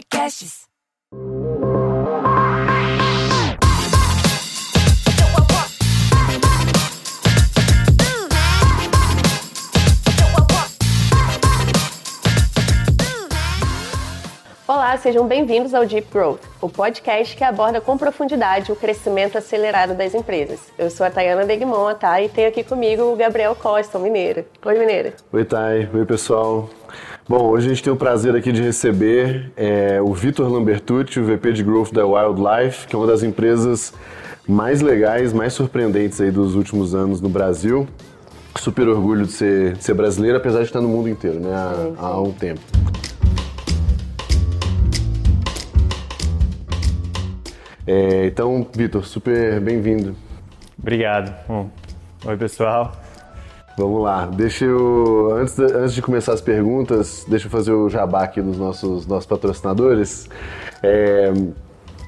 [0.00, 0.66] Podcasts.
[14.66, 19.94] Olá, sejam bem-vindos ao Deep Growth, o podcast que aborda com profundidade o crescimento acelerado
[19.94, 20.60] das empresas.
[20.78, 22.20] Eu sou a Tayana Degmon, tá?
[22.20, 24.44] E tenho aqui comigo o Gabriel Costa, o Mineiro.
[24.64, 25.12] Oi, Mineiro.
[25.32, 25.88] Oi, Thay.
[25.92, 26.68] Oi, pessoal.
[27.26, 31.24] Bom, hoje a gente tem o prazer aqui de receber é, o Vitor Lambertucci, o
[31.24, 33.94] VP de Growth da Wildlife, que é uma das empresas
[34.46, 37.88] mais legais, mais surpreendentes aí dos últimos anos no Brasil.
[38.58, 42.06] Super orgulho de ser, de ser brasileiro, apesar de estar no mundo inteiro, né, há,
[42.06, 42.60] há um tempo.
[47.92, 50.14] É, então, Vitor, super bem-vindo.
[50.78, 51.34] Obrigado.
[51.48, 51.68] Bom,
[52.24, 52.92] oi, pessoal.
[53.76, 55.34] Vamos lá, deixa eu.
[55.34, 59.08] Antes de, antes de começar as perguntas, deixa eu fazer o jabá aqui dos nossos,
[59.08, 60.28] nossos patrocinadores.
[60.84, 61.32] É,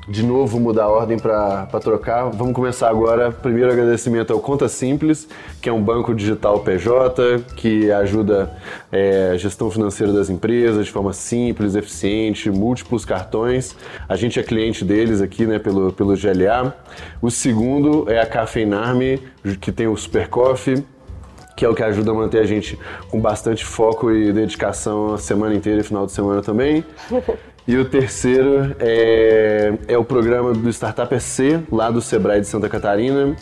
[0.08, 2.28] de novo, mudar a ordem para trocar.
[2.30, 3.30] Vamos começar agora.
[3.30, 5.28] Primeiro agradecimento ao Conta Simples,
[5.60, 8.52] que é um banco digital PJ, que ajuda
[8.90, 13.76] é, a gestão financeira das empresas de forma simples, eficiente, múltiplos cartões.
[14.08, 16.74] A gente é cliente deles aqui né, pelo, pelo GLA.
[17.20, 19.22] O segundo é a Cafeinarme,
[19.60, 20.84] que tem o Super Coffee
[21.54, 22.78] que é o que ajuda a manter a gente
[23.10, 26.82] com bastante foco e dedicação a semana inteira e final de semana também.
[27.66, 32.68] E o terceiro é, é o programa do Startup EC, lá do Sebrae de Santa
[32.68, 33.36] Catarina.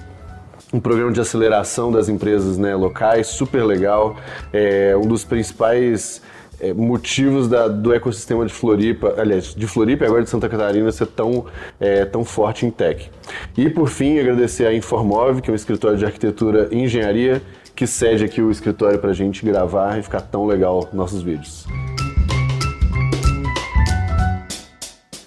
[0.72, 4.16] Um programa de aceleração das empresas né, locais, super legal.
[4.52, 6.22] É um dos principais
[6.60, 10.92] é, motivos da- do ecossistema de Floripa, aliás, de Floripa e agora de Santa Catarina
[10.92, 11.46] ser tão,
[11.80, 13.10] é, tão forte em tech.
[13.56, 17.40] E por fim, agradecer a Informov, que é um escritório de arquitetura e engenharia,
[17.74, 21.66] que cede aqui o escritório para a gente gravar e ficar tão legal nossos vídeos.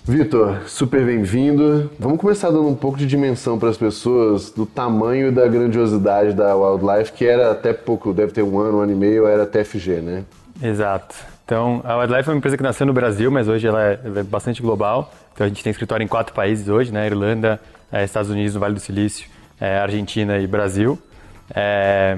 [0.06, 1.90] Vitor, super bem-vindo.
[1.98, 6.34] Vamos começar dando um pouco de dimensão para as pessoas do tamanho e da grandiosidade
[6.34, 9.46] da Wildlife, que era até pouco, deve ter um ano, um ano e meio, era
[9.46, 10.26] TFG, né?
[10.62, 11.16] Exato.
[11.46, 14.24] Então, a Wildlife é uma empresa que nasceu no Brasil, mas hoje ela é, é
[14.24, 15.10] bastante global.
[15.34, 17.06] Então, a gente tem escritório em quatro países hoje, né?
[17.06, 17.58] Irlanda,
[17.90, 19.30] eh, Estados Unidos, no Vale do Silício,
[19.60, 21.00] eh, Argentina e Brasil.
[21.56, 22.18] Eh,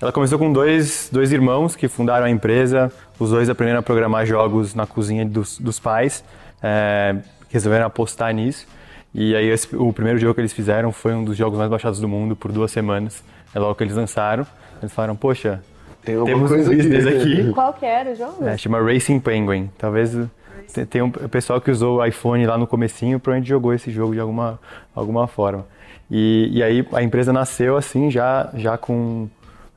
[0.00, 2.92] ela começou com dois, dois irmãos que fundaram a empresa.
[3.18, 6.22] Os dois aprenderam a programar jogos na cozinha dos, dos pais.
[6.66, 7.16] Eh,
[7.50, 8.66] resolveram apostar nisso.
[9.14, 12.00] E aí esse- o primeiro jogo que eles fizeram foi um dos jogos mais baixados
[12.00, 13.22] do mundo por duas semanas.
[13.54, 14.46] É logo que eles lançaram.
[14.82, 15.62] Eles falaram, poxa,
[16.04, 16.76] Tem alguma temos coisa aqui.
[16.82, 17.52] business aqui.
[17.54, 18.46] Qual que era o jogo?
[18.46, 19.70] É, chama Racing Penguin.
[19.78, 20.28] Talvez uh,
[20.72, 24.12] te- tenha um pessoal que usou o iPhone lá no comecinho, provavelmente jogou esse jogo
[24.12, 24.58] de alguma,
[24.94, 25.64] alguma forma.
[26.10, 29.28] E, e aí a empresa nasceu assim, já, já com...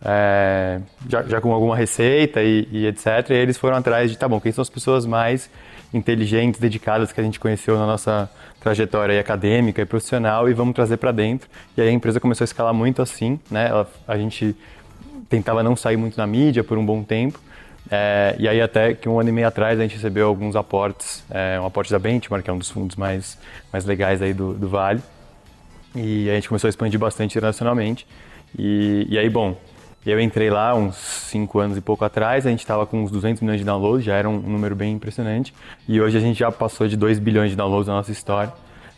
[0.04, 3.30] é, já, já com alguma receita e, e etc.
[3.30, 5.50] E eles foram atrás de, tá bom, quem são as pessoas mais
[5.94, 8.30] inteligentes, dedicadas que a gente conheceu na nossa
[8.60, 11.50] trajetória acadêmica e profissional e vamos trazer para dentro.
[11.76, 13.68] E aí a empresa começou a escalar muito assim, né?
[13.70, 14.56] Ela- a gente
[15.28, 17.40] tentava não sair muito na mídia por um bom tempo.
[17.92, 21.24] É, e aí até que um ano e meio atrás a gente recebeu alguns aportes,
[21.32, 23.38] é, um aporte da Benchmark, que é um dos fundos mais,
[23.74, 25.02] mais legais aí do, do Vale.
[25.96, 28.06] E a gente começou a expandir bastante internacionalmente.
[28.58, 29.56] E, e aí, bom,
[30.06, 33.42] eu entrei lá uns 5 anos e pouco atrás, a gente estava com uns 200
[33.42, 35.54] milhões de downloads, já era um número bem impressionante.
[35.88, 38.52] E hoje a gente já passou de 2 bilhões de downloads na nossa história.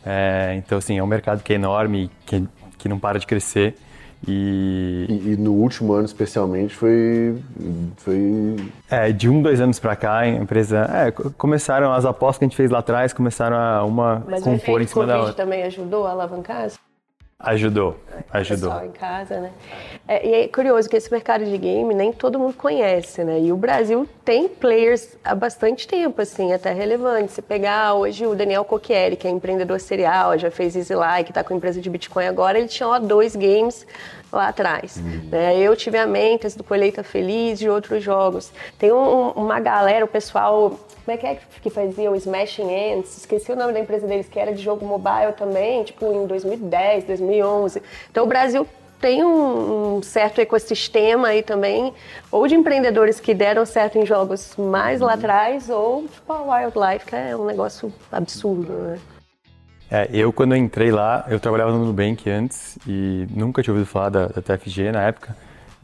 [0.06, 2.44] É, então, assim, é um mercado que é enorme, que,
[2.78, 3.76] que não para de crescer.
[4.28, 7.36] E, E, e no último ano, especialmente, foi.
[7.98, 8.56] foi
[8.90, 10.88] É, de um, dois anos pra cá, a empresa.
[10.94, 14.42] É, co- começaram as apostas que a gente fez lá atrás, começaram a uma Mas
[14.42, 15.44] o compor em cima da Covid outra.
[15.44, 16.70] também ajudou a alavancar?
[17.44, 17.98] Ajudou,
[18.32, 18.70] ajudou.
[18.70, 19.52] Pessoal em casa, né?
[20.08, 23.40] É, e é curioso que esse mercado de game nem todo mundo conhece, né?
[23.40, 27.32] E o Brasil tem players há bastante tempo, assim, até relevante.
[27.32, 31.44] Se pegar hoje o Daniel Coquieri, que é empreendedor serial, já fez Easy Like, tá
[31.44, 33.88] com empresa de Bitcoin agora, ele tinha ó, dois games
[34.32, 34.98] lá atrás.
[35.30, 35.58] né?
[35.58, 38.52] Eu tive a Mentes do Colheita Feliz e outros jogos.
[38.78, 43.18] Tem um- uma galera, o pessoal como é que é que fazia o Smashing Ends?
[43.18, 47.06] Esqueci o nome da empresa deles, que era de jogo mobile também, tipo em 2010,
[47.06, 47.82] 2011.
[48.10, 48.68] Então o Brasil
[49.00, 51.92] tem um, um certo ecossistema aí também,
[52.32, 57.06] ou de empreendedores que deram certo em jogos mais lá atrás, ou tipo a Wildlife,
[57.06, 59.00] que é um negócio absurdo, né?
[59.90, 63.90] É, eu, quando eu entrei lá, eu trabalhava no Nubank antes e nunca tinha ouvido
[63.90, 65.36] falar da, da TFG na época.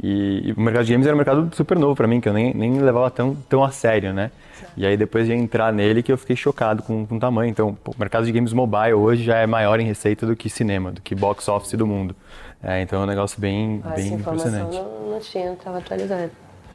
[0.01, 2.33] E, e o mercado de games era um mercado super novo pra mim, que eu
[2.33, 4.31] nem, nem levava tão, tão a sério, né?
[4.75, 7.49] E aí depois de entrar nele que eu fiquei chocado com, com o tamanho.
[7.49, 10.49] Então, pô, o mercado de games mobile hoje já é maior em receita do que
[10.49, 12.15] cinema, do que box office do mundo.
[12.63, 14.75] É, então é um negócio bem, Essa bem impressionante.
[14.75, 16.31] não, não tinha, não estava atualizada.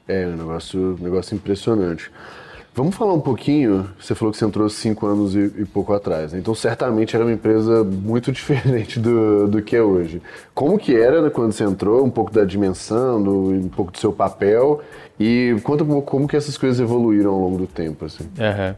[0.08, 2.10] É, um negócio, um negócio impressionante.
[2.74, 6.32] Vamos falar um pouquinho, você falou que você entrou cinco anos e, e, pouco atrás,
[6.32, 6.38] né?
[6.38, 10.22] então certamente era uma empresa muito diferente do, do que é hoje.
[10.54, 13.98] Como que era né, quando você entrou, um pouco da dimensão, do, um pouco do
[13.98, 14.80] seu papel,
[15.20, 18.24] e conta como, que essas coisas evoluíram ao longo do tempo, assim.
[18.24, 18.74] Uhum.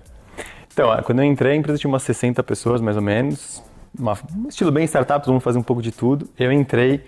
[0.72, 3.62] Então, quando eu entrei, a empresa tinha umas 60 pessoas, mais ou menos,
[3.96, 6.28] uma, um estilo bem startup, mundo fazia um pouco de tudo.
[6.36, 7.04] Eu entrei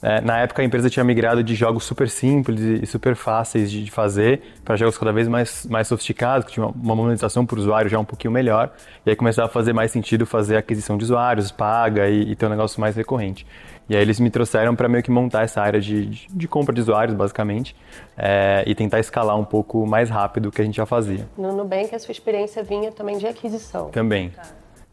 [0.00, 3.90] é, na época a empresa tinha migrado de jogos super simples e super fáceis de
[3.90, 7.98] fazer para jogos cada vez mais, mais sofisticados, que tinham uma monetização por usuário já
[7.98, 8.70] um pouquinho melhor.
[9.04, 12.46] E aí começava a fazer mais sentido fazer aquisição de usuários, paga e, e ter
[12.46, 13.44] um negócio mais recorrente.
[13.88, 16.74] E aí eles me trouxeram para meio que montar essa área de, de, de compra
[16.74, 17.74] de usuários, basicamente,
[18.16, 21.26] é, e tentar escalar um pouco mais rápido o que a gente já fazia.
[21.36, 23.88] No Nubank a sua experiência vinha também de aquisição.
[23.88, 24.30] Também.
[24.30, 24.42] Tá.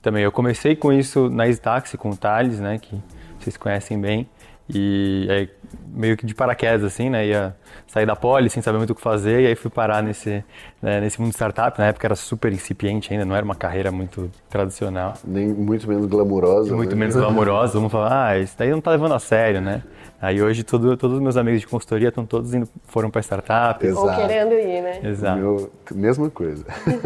[0.02, 0.24] Também.
[0.24, 2.96] Eu comecei com isso na Staxi, com o Thales, né, que
[3.38, 4.28] vocês conhecem bem.
[4.68, 5.50] E aí,
[5.88, 7.28] meio que de paraquedas, assim, né?
[7.28, 7.56] Ia
[7.88, 10.44] sair da poli sem saber muito o que fazer, e aí fui parar nesse,
[10.82, 11.78] né, nesse mundo startup.
[11.78, 15.14] Na época era super incipiente ainda, não era uma carreira muito tradicional.
[15.24, 16.76] Nem muito menos glamurosa.
[16.76, 16.96] Muito né?
[16.96, 17.74] menos glamurosa.
[17.74, 19.84] Vamos falar, ah, isso daí não tá levando a sério, né?
[20.22, 23.86] Aí hoje todo, todos os meus amigos de consultoria estão todos indo, foram para startup.
[23.86, 24.08] Exato.
[24.08, 25.00] Ou querendo ir, né?
[25.04, 25.40] Exato.
[25.40, 26.66] Meu, mesma coisa.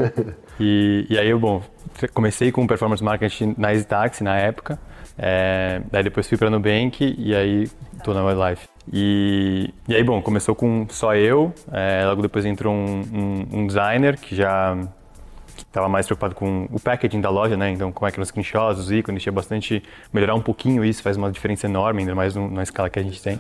[0.60, 1.62] e, e aí, bom,
[2.14, 4.80] comecei com performance marketing na EasyTaxi na época.
[5.22, 7.70] É, daí depois fui para Nubank e aí
[8.06, 8.70] tô na Wildlife.
[8.92, 13.68] E, e aí, bom, começou com só eu, é, logo depois entrou um, um, um
[13.68, 14.78] designer que já
[15.58, 17.70] estava mais preocupado com o packaging da loja, né?
[17.70, 19.84] Então, como é que eram os screenshots, os ícones, tinha bastante...
[20.14, 23.22] Melhorar um pouquinho isso faz uma diferença enorme, ainda mais na escala que a gente
[23.22, 23.40] tem.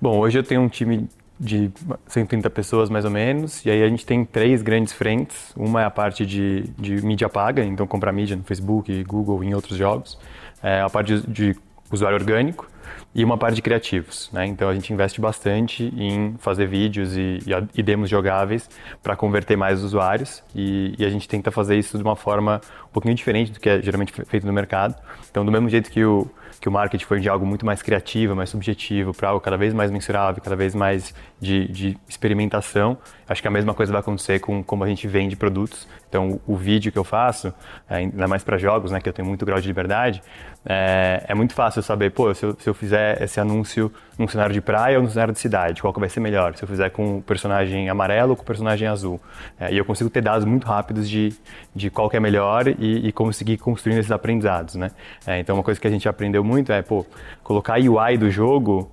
[0.00, 1.06] Bom, hoje eu tenho um time
[1.38, 1.70] de
[2.06, 5.52] 130 pessoas mais ou menos, e aí a gente tem três grandes frentes.
[5.54, 9.54] Uma é a parte de, de mídia paga, então comprar mídia no Facebook, Google em
[9.54, 10.18] outros jogos
[10.64, 11.54] é, a parte de,
[11.92, 12.66] usuário orgânico
[13.14, 14.30] e uma parte de criativos.
[14.32, 14.46] Né?
[14.46, 18.68] Então a gente investe bastante em fazer vídeos e, e, e demos jogáveis
[19.02, 22.92] para converter mais usuários e, e, a gente tenta fazer isso de uma forma um
[22.92, 24.96] pouquinho diferente do que é geralmente feito no mercado.
[25.30, 26.28] Então do mesmo jeito que o
[26.64, 29.74] que o marketing foi de algo muito mais criativo, mais subjetivo, para algo cada vez
[29.74, 32.96] mais mensurável, cada vez mais de, de, experimentação.
[33.28, 35.86] Acho que a mesma coisa vai acontecer com como a gente vende produtos.
[36.08, 37.52] Então, o, o vídeo que eu faço,
[37.86, 40.22] é, ainda mais para jogos, né, que eu tenho muito grau de liberdade,
[40.64, 44.54] é, é muito fácil saber, pô, se eu, se eu, fizer esse anúncio num cenário
[44.54, 46.56] de praia ou num cenário de cidade, qual que vai ser melhor?
[46.56, 49.20] Se eu fizer com o personagem amarelo ou com o personagem azul?
[49.60, 51.34] É, e eu consigo ter dados muito rápidos de,
[51.74, 54.92] de qual que é melhor e, e conseguir construir esses aprendizados, né?
[55.26, 57.04] É, então, uma coisa que a gente aprendeu muito é, pô,
[57.42, 58.90] colocar a UI do jogo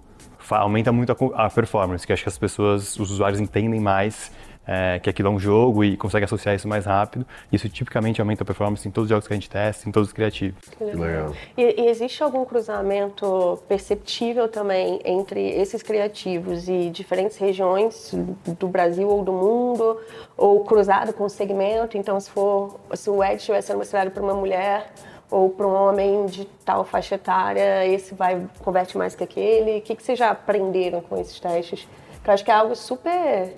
[0.49, 4.31] aumenta muito a, a performance, que acho que as pessoas, os usuários entendem mais
[4.67, 7.25] é, que aquilo é um jogo e consegue associar isso mais rápido.
[7.51, 10.09] Isso tipicamente aumenta a performance em todos os jogos que a gente testa, em todos
[10.09, 10.59] os criativos.
[10.79, 11.33] Legal.
[11.57, 18.13] E, e existe algum cruzamento perceptível também entre esses criativos e diferentes regiões
[18.59, 19.99] do Brasil ou do mundo,
[20.37, 21.97] ou cruzado com o segmento?
[21.97, 24.91] Então, se for se o Ed estiver sendo mostrado para uma mulher
[25.31, 29.77] ou para um homem de tal faixa etária, esse vai converte mais que aquele?
[29.77, 31.87] O que, que vocês já aprenderam com esses testes?
[32.21, 33.55] Que eu acho que é algo super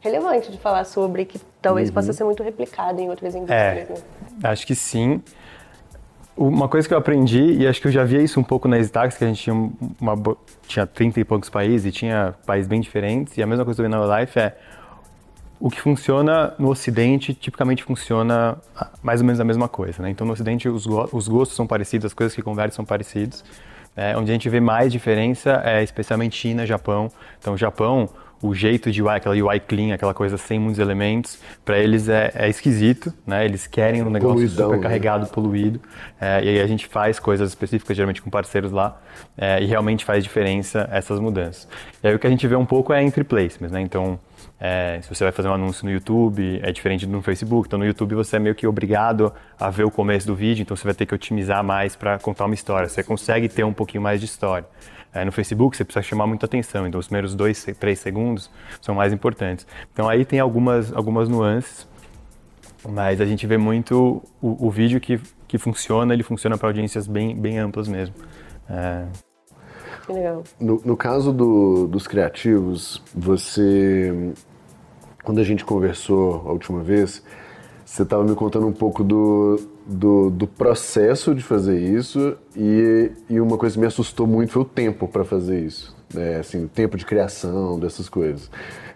[0.00, 1.94] relevante de falar sobre, que talvez uhum.
[1.94, 3.90] possa ser muito replicado em outras indústrias.
[3.90, 3.96] É, né?
[4.44, 5.20] Acho que sim.
[6.36, 8.78] Uma coisa que eu aprendi, e acho que eu já via isso um pouco na
[8.78, 10.36] Stax, que a gente tinha, uma,
[10.68, 13.86] tinha 30 e poucos países e tinha países bem diferentes, e a mesma coisa que
[13.86, 14.56] eu vi na Life é
[15.58, 18.58] o que funciona no Ocidente tipicamente funciona
[19.02, 20.02] mais ou menos a mesma coisa.
[20.02, 20.10] Né?
[20.10, 23.44] Então, no Ocidente, os, go os gostos são parecidos, as coisas que convertem são parecidas.
[23.96, 27.10] É, onde a gente vê mais diferença é especialmente China, Japão.
[27.38, 28.10] Então, Japão,
[28.42, 32.30] o jeito de UI, aquela UI clean, aquela coisa sem muitos elementos, para eles é,
[32.34, 33.44] é, esquisito, né?
[33.44, 35.30] Eles querem um negócio Poluidão, super carregado, né?
[35.32, 35.80] poluído.
[36.20, 39.00] É, e aí a gente faz coisas específicas, geralmente com parceiros lá,
[39.36, 41.66] é, e realmente faz diferença essas mudanças.
[42.02, 43.80] E aí o que a gente vê um pouco é entre placements, né?
[43.80, 44.18] Então,
[44.60, 47.66] é, se você vai fazer um anúncio no YouTube, é diferente do no Facebook.
[47.66, 50.76] Então, no YouTube você é meio que obrigado a ver o começo do vídeo, então
[50.76, 52.88] você vai ter que otimizar mais para contar uma história.
[52.88, 54.66] Você consegue ter um pouquinho mais de história.
[55.16, 58.50] É, no Facebook você precisa chamar muita atenção, então os primeiros dois, três segundos
[58.82, 59.66] são mais importantes.
[59.90, 61.88] Então aí tem algumas, algumas nuances,
[62.86, 65.18] mas a gente vê muito o, o vídeo que,
[65.48, 68.14] que funciona, ele funciona para audiências bem, bem amplas mesmo.
[68.68, 69.06] É...
[70.04, 70.44] Que legal.
[70.60, 74.34] No, no caso do, dos criativos, você,
[75.24, 77.24] quando a gente conversou a última vez,
[77.86, 83.40] você estava me contando um pouco do, do, do, processo de fazer isso e, e
[83.40, 85.94] uma coisa que me assustou muito foi o tempo para fazer isso.
[86.14, 88.50] É, assim, o tempo de criação dessas coisas.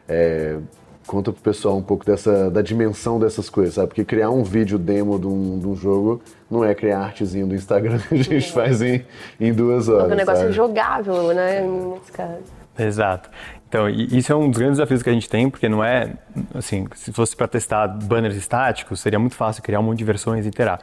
[0.08, 0.58] É,
[1.06, 3.88] conta pro pessoal um pouco dessa, da dimensão dessas coisas, sabe?
[3.88, 6.20] Porque criar um vídeo demo de um, de um jogo
[6.50, 8.52] não é criar artezinho do Instagram que a gente é.
[8.52, 9.04] faz em,
[9.40, 10.10] em duas horas.
[10.10, 10.52] É um negócio sabe?
[10.52, 11.62] jogável, né?
[11.62, 12.60] Nesse caso.
[12.78, 13.30] Exato.
[13.70, 16.14] Então, isso é um dos grandes desafios que a gente tem, porque não é,
[16.56, 20.44] assim, se fosse para testar banners estáticos, seria muito fácil criar um monte de versões
[20.44, 20.80] e iterar.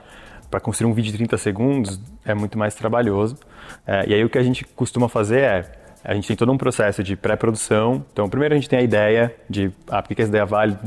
[0.50, 3.38] Para construir um vídeo de 30 segundos é muito mais trabalhoso.
[3.86, 6.58] É, e aí o que a gente costuma fazer é, a gente tem todo um
[6.58, 8.06] processo de pré-produção.
[8.13, 10.77] Então, primeiro a gente tem a ideia de, ah, por que essa ideia vale,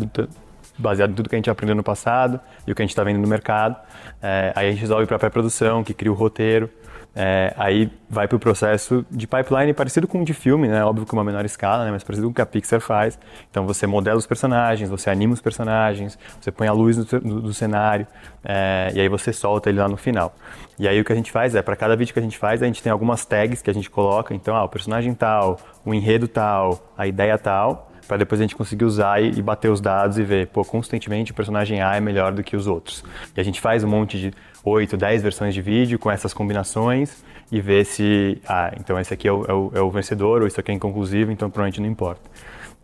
[0.78, 3.04] baseado em tudo que a gente aprendeu no passado e o que a gente está
[3.04, 3.76] vendo no mercado.
[4.22, 6.70] É, aí a gente resolve para pré-produção, que cria o roteiro.
[7.14, 10.84] É, aí vai para o processo de pipeline parecido com o de filme, né?
[10.84, 11.90] Óbvio que uma menor escala, né?
[11.90, 13.18] Mas parecido com o que a Pixar faz.
[13.50, 17.52] Então você modela os personagens, você anima os personagens, você põe a luz do, do
[17.52, 18.06] cenário
[18.44, 20.34] é, e aí você solta ele lá no final.
[20.78, 22.62] E aí o que a gente faz é, para cada vídeo que a gente faz,
[22.62, 24.32] a gente tem algumas tags que a gente coloca.
[24.34, 28.56] Então, ah, o personagem tal, o enredo tal, a ideia tal para depois a gente
[28.56, 32.00] conseguir usar e, e, bater os dados e ver, pô, constantemente o personagem A é
[32.00, 33.04] melhor do que os outros.
[33.36, 37.22] E a gente faz um monte de 8, 10 versões de vídeo com essas combinações
[37.52, 40.48] e ver se, ah, então esse aqui é o, é o, é o vencedor ou
[40.48, 42.28] isso aqui é inconclusivo, então provavelmente não importa.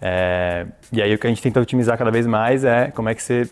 [0.00, 3.14] É, e aí o que a gente tenta otimizar cada vez mais é como é
[3.14, 3.48] que você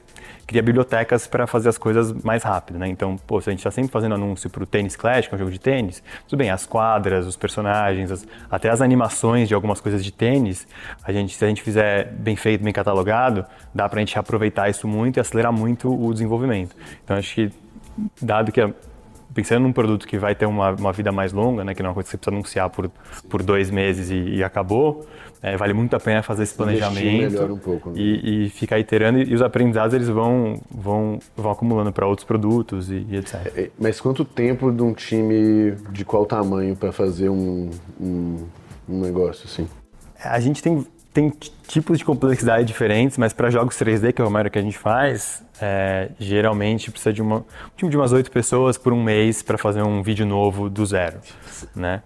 [0.46, 2.86] cria bibliotecas para fazer as coisas mais rápido, né?
[2.86, 5.36] Então, pô, se a gente está sempre fazendo anúncio para o Tênis Clash, que é
[5.36, 9.54] um jogo de tênis, tudo bem, as quadras, os personagens, as, até as animações de
[9.54, 10.66] algumas coisas de tênis,
[11.02, 14.68] a gente, se a gente fizer bem feito, bem catalogado, dá para a gente aproveitar
[14.68, 16.76] isso muito e acelerar muito o desenvolvimento.
[17.02, 17.50] Então, acho que
[18.20, 18.60] dado que
[19.34, 21.90] pensando num produto que vai ter uma, uma vida mais longa, né, que não é
[21.90, 22.90] uma coisa que você precisa anunciar por,
[23.28, 25.04] por dois meses e, e acabou,
[25.44, 27.96] é, vale muito a pena fazer esse planejamento um pouco, né?
[27.98, 32.90] e, e, ficar iterando e, os aprendizados eles vão, vão, vão acumulando para outros produtos
[32.90, 33.52] e, e, etc.
[33.54, 37.68] É, mas quanto tempo de um time de qual tamanho para fazer um,
[38.00, 38.46] um,
[38.88, 39.68] um negócio assim?
[40.18, 41.32] A gente tem tem
[41.68, 44.76] tipos de complexidade diferentes, mas para jogos 3D, que é o maior que a gente
[44.76, 49.40] faz, é, geralmente precisa de uma, um time de umas oito pessoas por um mês
[49.40, 51.20] para fazer um vídeo novo do zero,
[51.72, 52.02] né?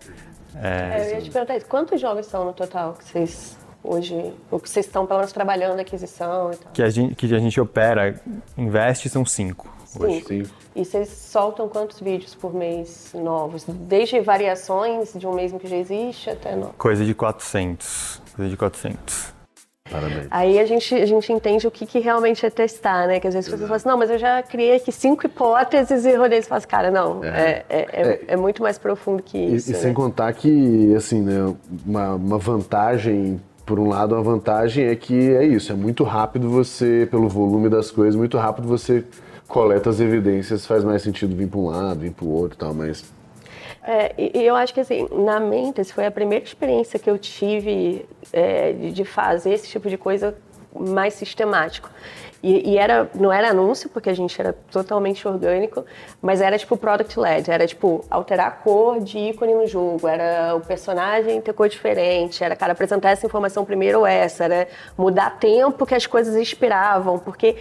[0.62, 4.34] É, é eu ia te perguntar isso, quantos jogos são no total que vocês hoje,
[4.50, 6.72] ou que vocês estão pelo menos trabalhando aquisição e tal?
[6.72, 8.20] Que a gente, que a gente opera,
[8.56, 9.68] investe, são cinco.
[9.98, 10.24] Hoje.
[10.26, 10.50] Cinco.
[10.76, 13.64] E vocês soltam quantos vídeos por mês novos?
[13.64, 16.54] Desde variações de um mesmo que já existe até...
[16.54, 16.68] No...
[16.74, 19.37] Coisa de 400 coisa de 400.
[19.90, 20.26] Parabéns.
[20.30, 23.20] Aí a gente, a gente entende o que, que realmente é testar, né?
[23.20, 26.04] Que às vezes as pessoas falam assim, não, mas eu já criei aqui cinco hipóteses
[26.04, 29.22] e rodei e fala assim, cara, não, é, é, é, é, é muito mais profundo
[29.22, 29.70] que isso.
[29.70, 29.78] E, né?
[29.78, 31.54] sem contar que, assim, né,
[31.86, 36.48] uma, uma vantagem por um lado, a vantagem é que é isso, é muito rápido
[36.48, 39.04] você, pelo volume das coisas, muito rápido você
[39.46, 42.60] coleta as evidências, faz mais sentido vir para um lado, vir para o outro e
[42.60, 43.04] tal, mas
[43.90, 48.04] é, e eu acho que assim, na Mentes foi a primeira experiência que eu tive
[48.30, 50.36] é, de, fazer esse tipo de coisa
[50.78, 51.90] mais sistemático.
[52.42, 55.86] E, e, era, não era anúncio, porque a gente era totalmente orgânico,
[56.20, 60.54] mas era tipo product led, era tipo alterar a cor de ícone no jogo, era
[60.54, 64.68] o personagem ter cor diferente, era cara apresentar essa informação primeiro ou essa, era
[64.98, 67.56] mudar tempo que as coisas esperavam, porque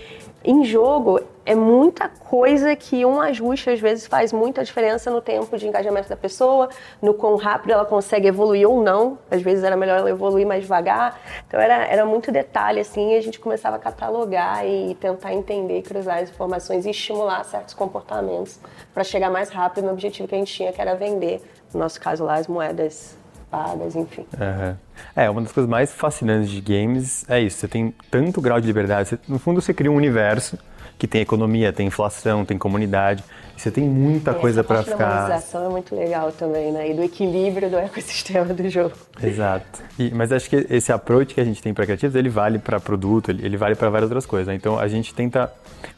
[0.50, 5.58] em jogo é muita coisa que um ajuste às vezes faz muita diferença no tempo
[5.58, 6.70] de engajamento da pessoa,
[7.02, 9.18] no quão rápido ela consegue evoluir ou não.
[9.30, 11.20] Às vezes era melhor ela evoluir mais devagar.
[11.46, 15.82] Então era, era muito detalhe assim, e a gente começava a catalogar e tentar entender,
[15.82, 18.58] cruzar as informações e estimular certos comportamentos
[18.94, 21.42] para chegar mais rápido no objetivo que a gente tinha, que era vender,
[21.74, 23.18] no nosso caso lá as moedas
[23.50, 24.26] pagas, enfim.
[24.34, 24.76] Uhum.
[25.16, 27.58] É, uma das coisas mais fascinantes de games é isso.
[27.58, 29.10] Você tem tanto grau de liberdade.
[29.10, 30.58] Você, no fundo, você cria um universo
[30.98, 33.24] que tem economia, tem inflação, tem comunidade.
[33.56, 35.06] Você tem muita coisa para ficar.
[35.06, 36.92] A monetização é muito legal também, né?
[36.92, 38.94] E do equilíbrio do ecossistema do jogo.
[39.22, 39.84] Exato.
[39.98, 42.80] E, mas acho que esse approach que a gente tem para criativos, ele vale para
[42.80, 44.48] produto, ele, ele vale para várias outras coisas.
[44.48, 44.56] Né?
[44.56, 45.52] Então a gente tenta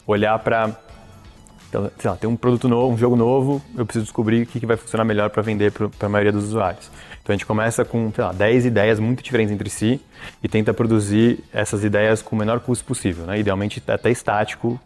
[0.07, 0.77] olhar para
[1.69, 4.59] então, sei lá, tem um produto novo, um jogo novo, eu preciso descobrir o que,
[4.59, 6.89] que vai funcionar melhor para vender para a maioria dos usuários.
[7.29, 10.01] Então a gente começa com, sei lá, 10 ideias muito diferentes entre si
[10.41, 13.37] e tenta produzir essas ideias com o menor custo possível, né?
[13.37, 14.79] Idealmente até estático,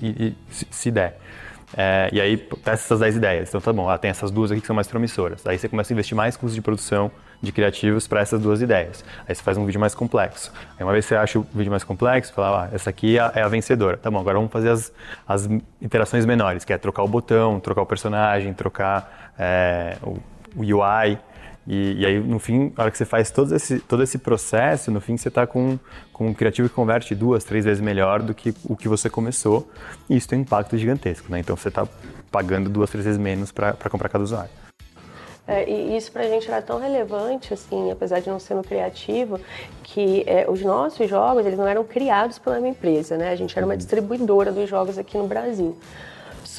[0.00, 1.18] e, e se, se der.
[1.76, 3.48] É, e aí testa essas 10 ideias.
[3.50, 5.46] Então tá bom, ah, tem essas duas aqui que são mais promissoras.
[5.46, 7.10] Aí você começa a investir mais custos de produção
[7.42, 9.04] de criativos para essas duas ideias.
[9.28, 10.50] Aí você faz um vídeo mais complexo.
[10.78, 13.32] Aí uma vez você acha o vídeo mais complexo, fala, ah, essa aqui é a,
[13.34, 13.98] é a vencedora.
[13.98, 14.90] Tá bom, agora vamos fazer as,
[15.28, 15.46] as
[15.82, 20.16] interações menores, que é trocar o botão, trocar o personagem, trocar é, o,
[20.56, 21.18] o UI.
[21.72, 24.90] E, e, aí, no fim, na hora que você faz todo esse, todo esse processo,
[24.90, 25.78] no fim você está com,
[26.12, 29.70] com um criativo que converte duas, três vezes melhor do que o que você começou.
[30.08, 31.38] E isso tem um impacto gigantesco, né?
[31.38, 31.86] Então você está
[32.28, 34.50] pagando duas, três vezes menos para comprar cada usuário.
[35.46, 38.64] É, e isso para a gente era tão relevante, assim, apesar de não ser no
[38.64, 39.38] criativo,
[39.84, 43.30] que é, os nossos jogos eles não eram criados pela minha empresa, né?
[43.30, 43.78] A gente era uma uhum.
[43.78, 45.78] distribuidora dos jogos aqui no Brasil.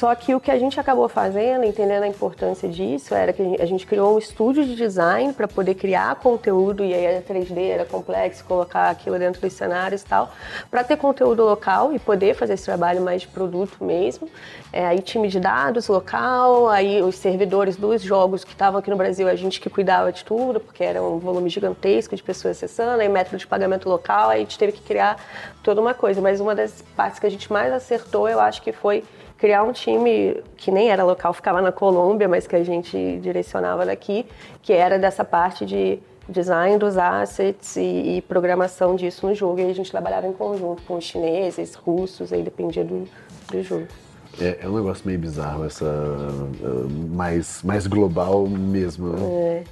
[0.02, 3.64] Só que o que a gente acabou fazendo, entendendo a importância disso, era que a
[3.64, 7.84] gente criou um estúdio de design para poder criar conteúdo, e aí era 3D, era
[7.84, 10.32] complexo, colocar aquilo dentro dos cenários e tal,
[10.68, 14.28] para ter conteúdo local e poder fazer esse trabalho mais de produto mesmo.
[14.72, 18.96] É, aí time de dados local, aí os servidores dos jogos que estavam aqui no
[18.96, 23.00] Brasil, a gente que cuidava de tudo, porque era um volume gigantesco de pessoas acessando,
[23.00, 25.16] aí método de pagamento local, aí a gente teve que criar
[25.62, 26.20] toda uma coisa.
[26.20, 29.04] Mas uma das partes que a gente mais acertou, eu acho que foi
[29.42, 33.84] criar um time que nem era local, ficava na Colômbia, mas que a gente direcionava
[33.84, 34.24] daqui,
[34.62, 39.58] que era dessa parte de design dos assets e, e programação disso no jogo.
[39.58, 43.08] E a gente trabalhava em conjunto com chineses, russos, aí dependia do,
[43.50, 43.88] do jogo.
[44.40, 49.20] É, é, um negócio meio bizarro, essa uh, mais, mais global mesmo, né?
[49.20, 49.64] É.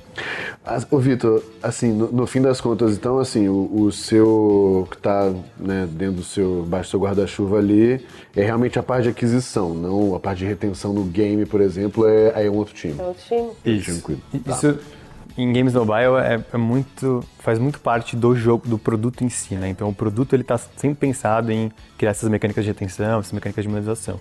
[0.65, 4.97] As, ô Vitor, assim, no, no, fim das contas, então, assim, o, o seu que
[4.97, 8.05] está né, dentro do seu, baixo do seu guarda-chuva ali,
[8.37, 12.07] é realmente a parte de aquisição, não a parte de retenção no game, por exemplo,
[12.07, 12.97] é, é um outro time.
[12.99, 13.51] É outro time.
[13.65, 14.03] Isso.
[14.45, 14.53] Tá.
[14.53, 14.79] Isso
[15.39, 19.55] em games mobile é, é, muito faz muito parte do jogo do produto em si
[19.55, 23.33] né então o produto ele está sempre pensado em criar essas mecânicas de retenção essas
[23.33, 24.21] mecânicas de monetização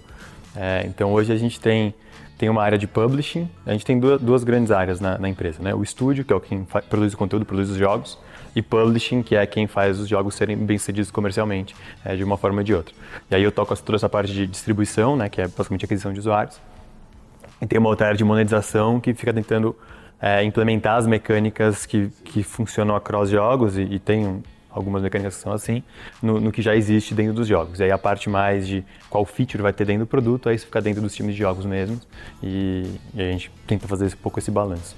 [0.55, 1.93] é, então hoje a gente tem,
[2.37, 5.61] tem uma área de publishing, a gente tem duas, duas grandes áreas na, na, empresa,
[5.61, 5.73] né?
[5.73, 8.17] O estúdio, que é o quem produz o conteúdo, produz os jogos,
[8.55, 12.59] e publishing, que é quem faz os jogos serem bem-sucedidos comercialmente, é, de uma forma
[12.59, 12.93] ou de outra.
[13.29, 16.19] E aí eu toco toda essa parte de distribuição, né, que é basicamente aquisição de
[16.19, 16.59] usuários.
[17.61, 19.75] E tem uma outra área de monetização que fica tentando
[20.21, 25.41] é, implementar as mecânicas que, que funcionam across jogos e, e tem algumas mecânicas que
[25.41, 25.83] são assim,
[26.21, 27.79] no, no, que já existe dentro dos jogos.
[27.79, 30.65] E aí a parte mais de qual feature vai ter dentro do produto, aí isso
[30.65, 32.07] fica dentro dos times de jogos mesmos,
[32.41, 34.95] e, e a gente tenta fazer um pouco esse balanço.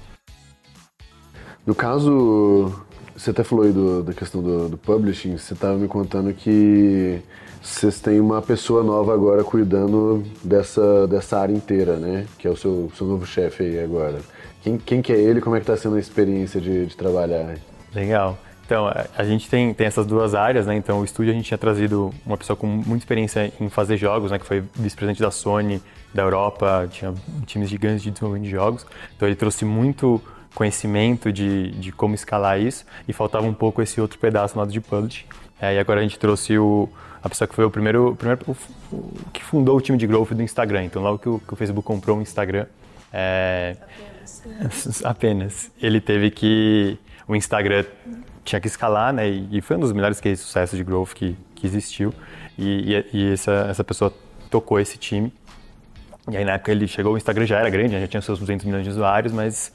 [1.64, 2.72] No caso,
[3.16, 7.22] você até falou aí do, da questão do, do publishing, você estava me contando que
[7.62, 12.26] vocês têm uma pessoa nova agora cuidando dessa, dessa área inteira, né?
[12.36, 14.18] Que é o seu, seu novo chefe aí agora.
[14.62, 15.40] Quem, quem que é ele?
[15.40, 17.54] Como é que está sendo a experiência de, de trabalhar?
[17.94, 18.36] Legal.
[18.72, 20.74] Então, a gente tem, tem essas duas áreas, né?
[20.74, 24.30] Então, o estúdio a gente tinha trazido uma pessoa com muita experiência em fazer jogos,
[24.30, 24.38] né?
[24.38, 25.78] Que foi vice-presidente da Sony,
[26.14, 27.12] da Europa, tinha
[27.44, 28.86] times gigantes de desenvolvimento de jogos.
[29.14, 30.22] Então, ele trouxe muito
[30.54, 34.80] conhecimento de, de como escalar isso e faltava um pouco esse outro pedaço lado de
[34.80, 35.26] publish.
[35.60, 36.88] É, e agora a gente trouxe o,
[37.22, 38.56] a pessoa que foi o primeiro, o primeiro o,
[38.90, 40.84] o, que fundou o time de growth do Instagram.
[40.84, 42.64] Então, logo que o, que o Facebook comprou o Instagram,
[43.12, 43.76] é,
[44.22, 45.04] apenas.
[45.04, 45.70] apenas.
[45.78, 46.96] Ele teve que
[47.28, 47.84] o Instagram
[48.44, 49.28] tinha que escalar, né?
[49.28, 52.12] E, foi um dos melhores cases de sucesso de growth que, que existiu.
[52.58, 54.12] E, e, e, essa, essa pessoa
[54.50, 55.32] tocou esse time.
[56.30, 58.64] E aí na época ele chegou, o Instagram já era grande, já tinha seus 200
[58.66, 59.72] milhões de usuários, mas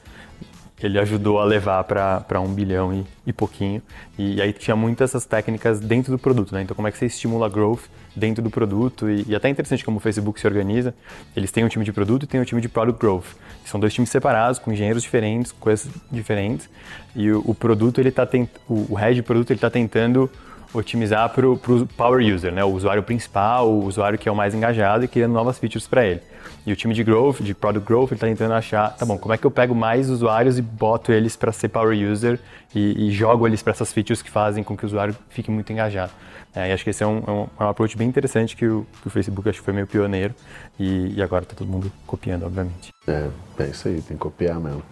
[0.82, 3.82] ele ajudou a levar para um bilhão e, e pouquinho.
[4.16, 6.62] E, e, aí tinha muitas essas técnicas dentro do produto, né?
[6.62, 7.82] Então como é que você estimula growth
[8.14, 10.94] dentro do produto e, e até é interessante como o Facebook se organiza.
[11.34, 13.26] Eles têm um time de produto e tem um time de product growth.
[13.64, 16.68] São dois times separados, com engenheiros diferentes, coisas diferentes.
[17.14, 20.30] E o, o produto, ele tá tent, o, o head de produto, ele está tentando
[20.72, 21.58] otimizar para o
[21.96, 22.62] power user, né?
[22.64, 26.06] o usuário principal, o usuário que é o mais engajado e criando novas features para
[26.06, 26.20] ele.
[26.66, 29.32] E o time de growth, de product growth, ele está tentando achar, tá bom, como
[29.32, 32.38] é que eu pego mais usuários e boto eles para ser power user
[32.74, 35.72] e, e jogo eles para essas features que fazem com que o usuário fique muito
[35.72, 36.12] engajado.
[36.54, 38.66] É, e acho que esse é um, é um, é um approach bem interessante que
[38.66, 40.34] o, que o, Facebook acho que foi meio pioneiro
[40.78, 42.92] e, e agora está todo mundo copiando, obviamente.
[43.06, 43.28] É,
[43.58, 44.82] é isso aí, tem que copiar mesmo.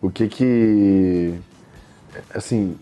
[0.00, 1.34] O que que,
[2.34, 2.78] assim,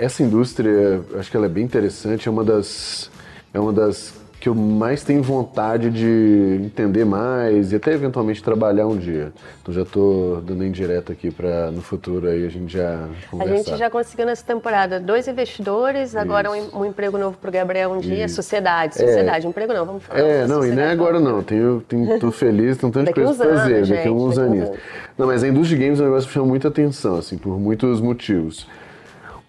[0.00, 3.10] essa indústria, acho que ela é bem interessante, é uma das,
[3.52, 8.86] é uma das que eu mais tenho vontade de entender mais e até eventualmente trabalhar
[8.86, 9.30] um dia.
[9.60, 13.52] Então já estou dando indireta aqui para no futuro aí a gente já conversar.
[13.52, 17.52] A gente já conseguiu nessa temporada dois investidores, agora um, um, emprego novo para o
[17.52, 18.36] Gabriel um dia, Isso.
[18.36, 19.06] sociedade, é.
[19.06, 20.20] sociedade, é, um emprego não, vamos falar.
[20.20, 23.12] É, não, e não é agora não, tenho, tenho, tô feliz, tem um tanto de
[23.12, 24.70] coisa para fazer, daqui a uns anos.
[25.18, 27.60] Não, mas a indústria de games é um negócio que chama muita atenção, assim, por
[27.60, 28.66] muitos motivos.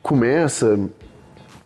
[0.01, 0.79] Começa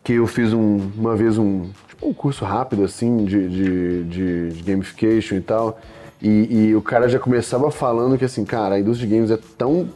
[0.03, 4.49] que eu fiz um, uma vez um, tipo, um curso rápido assim de, de, de,
[4.49, 5.79] de gamification e tal.
[6.21, 9.39] E, e, o cara já começava falando que assim, cara, a indústria de games é
[9.57, 9.89] tão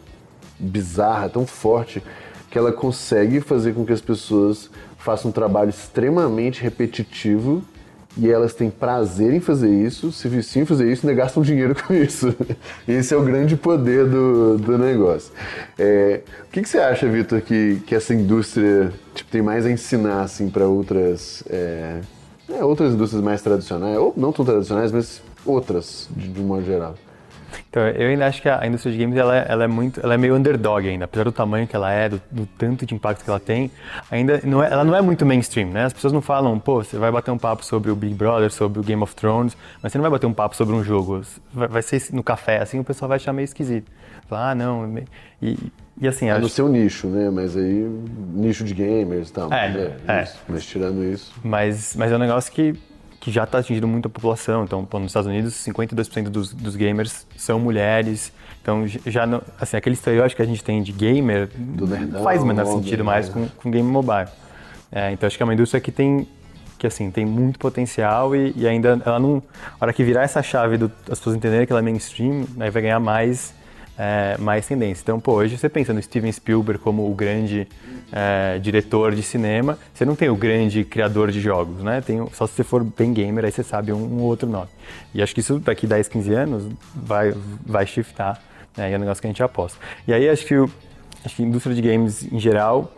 [0.60, 2.04] bizarra, tão forte,
[2.50, 7.64] que ela consegue fazer com que as pessoas façam um trabalho extremamente repetitivo
[8.18, 11.44] e elas têm prazer em fazer isso, se viciam em fazer isso e ainda gastam
[11.44, 12.36] dinheiro com isso.
[12.88, 15.32] Esse é o grande poder do, do negócio.
[15.78, 19.72] É, o que, que, você acha, Vitor, que, que essa indústria tipo, tem mais a
[19.72, 22.02] ensinar assim, para outras, é,
[22.50, 26.66] é, outras indústrias mais tradicionais, ou não tão tradicionais, mas outras, de, de um modo
[26.66, 26.96] geral?
[27.70, 30.14] Então, eu ainda acho que a indústria de games ela é, ela é muito, ela
[30.14, 33.24] é meio underdog ainda, apesar do tamanho que ela é, do, do tanto de impacto
[33.24, 33.72] que ela tem,
[34.10, 35.86] ainda não é, ela não é muito mainstream, né?
[35.86, 38.80] As pessoas não falam, pô, você vai bater um papo sobre o Big Brother, sobre
[38.80, 41.22] o Game of Thrones, mas você não vai bater um papo sobre um jogo.
[41.54, 43.92] Vai, vai ser no café, assim, o pessoal vai achar meio esquisito.
[44.28, 45.04] Falar, ah, não,
[45.42, 45.58] e,
[46.00, 46.28] e assim...
[46.28, 46.42] É acho...
[46.42, 47.30] no seu nicho, né?
[47.32, 47.90] Mas aí,
[48.34, 49.52] nicho de gamers e tal.
[49.52, 50.24] É, é.
[50.24, 50.40] Isso.
[50.48, 51.34] Mas tirando isso...
[51.44, 52.76] Mas, mas é um negócio que
[53.20, 54.64] que já está atingindo muito a população.
[54.64, 58.32] Então, pô, nos Estados Unidos, 52% dos, dos gamers são mulheres.
[58.62, 61.50] Então, já não, assim, aquele estereótipo que a gente tem de gamer
[62.24, 63.04] faz menor sentido né?
[63.04, 64.30] mais com, com game mobile.
[64.92, 66.28] É, então, acho que é uma indústria que tem
[66.78, 69.44] que assim tem muito potencial e, e ainda ela não,
[69.78, 72.70] a hora que virar essa chave do, as pessoas entenderem que ela é mainstream, aí
[72.70, 73.54] vai ganhar mais
[74.00, 75.02] é, mais tendência.
[75.04, 77.68] Então, pô, hoje você pensa no Steven Spielberg como o grande
[78.14, 82.00] é, diretor de cinema, você não tem o grande criador de jogos, né?
[82.00, 84.70] Tem, só se você for bem gamer, aí você sabe um, um outro nome.
[85.14, 86.64] E acho que isso daqui 10, 15 anos
[86.96, 87.36] vai,
[87.66, 88.42] vai shiftar,
[88.78, 88.90] né?
[88.90, 89.78] E é um negócio que a gente aposta.
[90.08, 90.72] E aí acho que, o,
[91.26, 92.90] acho que a indústria de games em geral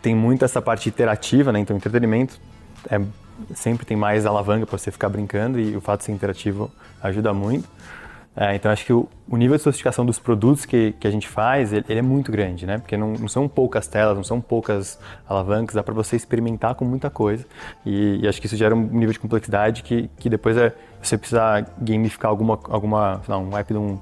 [0.00, 1.60] tem muito essa parte interativa, né?
[1.60, 2.40] Então, entretenimento
[2.88, 2.98] é,
[3.54, 6.70] sempre tem mais alavanca para você ficar brincando e o fato de ser interativo
[7.02, 7.68] ajuda muito.
[8.36, 11.26] É, então acho que o, o, nível de sofisticação dos produtos que, que a gente
[11.26, 12.76] faz, ele, ele é muito grande, né?
[12.76, 16.84] Porque não, não, são poucas telas, não são poucas alavancas, dá para você experimentar com
[16.84, 17.46] muita coisa.
[17.84, 21.16] E, e, acho que isso gera um nível de complexidade que, que depois é, você
[21.16, 23.98] precisar gamificar alguma, alguma não, um app de um,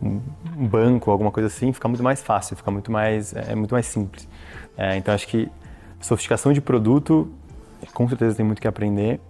[0.00, 0.20] um,
[0.68, 3.86] banco, alguma coisa assim, fica muito mais fácil, fica muito mais, é, é muito mais
[3.86, 4.28] simples.
[4.76, 5.50] É, então acho que
[6.00, 7.28] sofisticação de produto,
[7.92, 9.20] com certeza tem muito que aprender.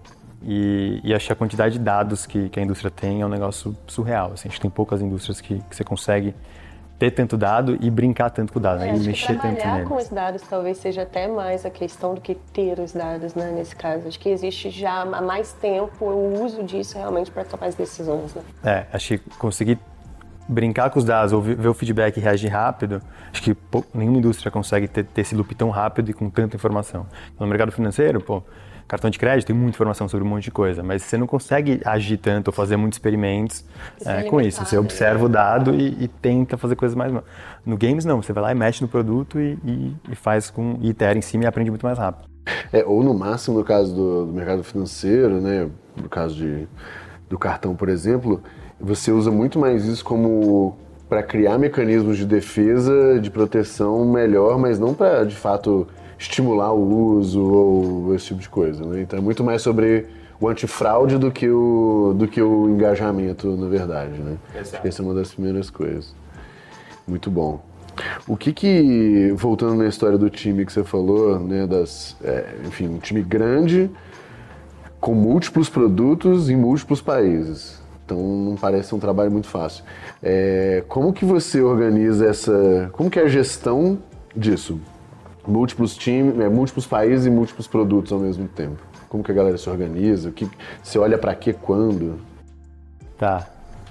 [0.44, 3.28] E, e acho que a quantidade de dados que, que, a indústria tem é um
[3.28, 4.32] negócio surreal.
[4.32, 6.34] Assim, a gente tem poucas indústrias que, que você consegue
[6.98, 8.90] ter tanto dado e brincar tanto com o dado, né?
[8.90, 9.88] É, e mexer tanto trabalhar nele.
[9.88, 13.50] com os dados talvez seja até mais a questão do que ter os dados, né,
[13.50, 14.06] nesse caso.
[14.06, 18.34] Acho que existe já há mais tempo o uso disso realmente para tomar as decisões,
[18.34, 18.42] né?
[18.62, 19.80] É, acho que conseguir
[20.48, 23.00] brincar com os dados, ou ver o feedback e reagir rápido,
[23.32, 26.56] acho que pô, nenhuma indústria consegue ter, ter esse loop tão rápido e com tanta
[26.56, 27.06] informação.
[27.38, 28.42] No mercado financeiro, pô,
[28.92, 31.80] cartão de crédito tem muita informação sobre um monte de coisa, mas você não consegue
[31.82, 33.64] agir tanto ou fazer muitos experimentos
[34.04, 34.62] é, com isso.
[34.62, 37.10] Você observa o dado e, e, tenta fazer coisas mais.
[37.64, 38.20] No games, não.
[38.20, 40.76] Você vai lá e mexe no produto e, e, e faz com.
[40.82, 42.28] e itera em cima e aprende muito mais rápido.
[42.70, 46.68] É, ou no máximo, no caso do, do mercado financeiro, né, no caso de,
[47.30, 48.42] do cartão, por exemplo,
[48.78, 50.76] você usa muito mais isso como
[51.08, 55.88] para criar mecanismos de defesa, de proteção melhor, mas não para de fato
[56.22, 58.84] estimular o uso ou esse tipo de coisa.
[58.84, 59.02] Né?
[59.02, 60.06] Então é muito mais sobre
[60.40, 64.18] o antifraude do que o, do que o engajamento, na verdade.
[64.18, 64.36] Né?
[64.58, 64.86] Exato.
[64.86, 66.14] Essa é uma das primeiras coisas.
[67.06, 67.60] Muito bom.
[68.26, 72.88] O que que, voltando na história do time que você falou, né, das, é, enfim,
[72.88, 73.90] um time grande,
[74.98, 77.82] com múltiplos produtos em múltiplos países.
[78.04, 79.84] Então não parece um trabalho muito fácil.
[80.22, 83.98] É, como que você organiza essa, como que é a gestão
[84.34, 84.80] disso?
[85.46, 88.80] Múltiplos times, é, múltiplos países e múltiplos produtos ao mesmo tempo.
[89.08, 90.28] Como que a galera se organiza?
[90.28, 90.48] O que
[90.82, 92.18] você olha para quê quando?
[93.18, 93.48] Tá.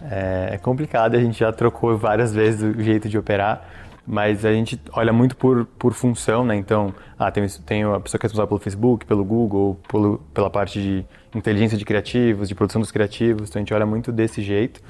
[0.09, 3.69] É, é complicado, a gente já trocou várias vezes o jeito de operar,
[4.05, 6.55] mas a gente olha muito por, por função, né?
[6.55, 10.49] Então, ah, tem, tem a pessoa que é responsável pelo Facebook, pelo Google, pelo, pela
[10.49, 14.41] parte de inteligência de criativos, de produção dos criativos, então a gente olha muito desse
[14.41, 14.81] jeito.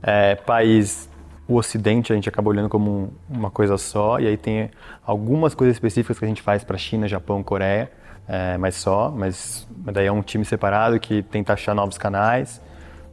[0.00, 1.08] É, país
[1.46, 4.70] o Ocidente a gente acaba olhando como um, uma coisa só, e aí tem
[5.04, 7.90] algumas coisas específicas que a gente faz para China, Japão, Coreia,
[8.28, 12.60] é, mas só, mas daí é um time separado que tenta achar novos canais,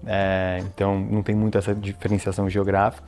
[0.06, 3.08] é, então não tem muito essa diferenciação geográfica.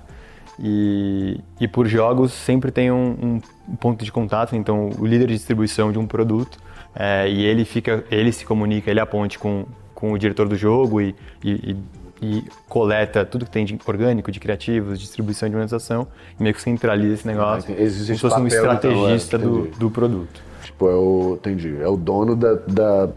[0.60, 5.34] E, e por jogos sempre tem um, um, ponto de contato, então o líder de
[5.34, 6.60] distribuição de um produto,
[6.93, 10.99] é, e ele fica, ele se comunica, ele aponte com, com o diretor do jogo
[10.99, 11.77] e, e, e
[12.21, 16.07] e coleta tudo que tem de orgânico, de criativos, distribuição de monetização
[16.39, 19.39] e meio que centraliza esse negócio Ah, existe como se fosse um então, estrategista é,
[19.39, 20.41] do, do produto.
[20.63, 23.10] Tipo, é o, entendi, é o dono da, da,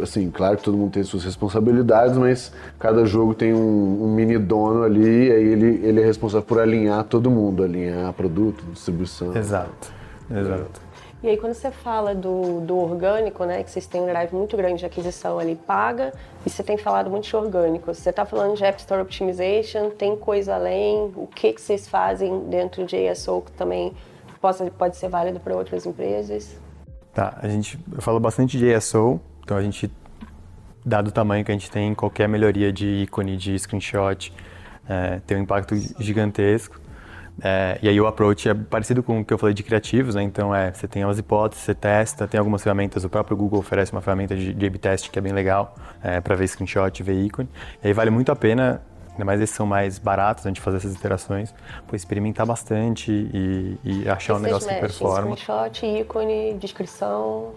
[0.00, 4.38] assim, claro que todo mundo tem suas responsabilidades, mas cada jogo tem um, um mini
[4.38, 9.36] dono ali, e aí ele, ele é responsável por alinhar todo mundo, alinhar produto, distribuição.
[9.36, 9.92] Exato,
[10.30, 10.80] exato.
[11.22, 14.56] E aí quando você fala do, do orgânico, né, que vocês têm um drive muito
[14.56, 16.12] grande de aquisição ali paga,
[16.44, 17.94] e você tem falado muito de orgânico.
[17.94, 21.12] Você está falando de App Store Optimization, tem coisa além?
[21.14, 23.92] O que, que vocês fazem dentro de ASO que também
[24.40, 26.56] possa, pode ser válido para outras empresas?
[27.14, 29.88] Tá, a gente, eu falo bastante de ASO, então a gente,
[30.84, 34.32] dado o tamanho que a gente tem, qualquer melhoria de ícone, de screenshot,
[34.88, 36.81] é, tem um impacto gigantesco.
[37.42, 40.22] É, e aí o approach é parecido com o que eu falei de criativos, né?
[40.22, 43.92] Então é, você tem as hipóteses, você testa, tem algumas ferramentas, o próprio Google oferece
[43.92, 47.14] uma ferramenta de, de A/B test que é bem legal é, para ver screenshot, ver
[47.14, 47.48] ícone.
[47.82, 50.78] E aí vale muito a pena ainda mais esses são mais baratos antes de fazer
[50.78, 51.54] essas interações,
[51.86, 55.36] pô, experimentar bastante e, e achar um negócio que performa.
[55.36, 57.52] Screenshot, ícone, descrição.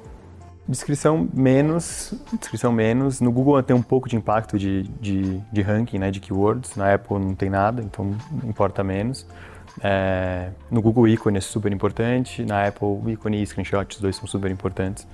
[0.67, 3.21] Descrição menos, descrição menos.
[3.21, 6.75] No Google tem um pouco de impacto de, de, de ranking, né, de keywords.
[6.75, 9.27] Na Apple não tem nada, então importa menos.
[9.83, 12.43] É, no Google ícone é super importante.
[12.45, 15.07] Na Apple ícone e screenshot, os dois são super importantes.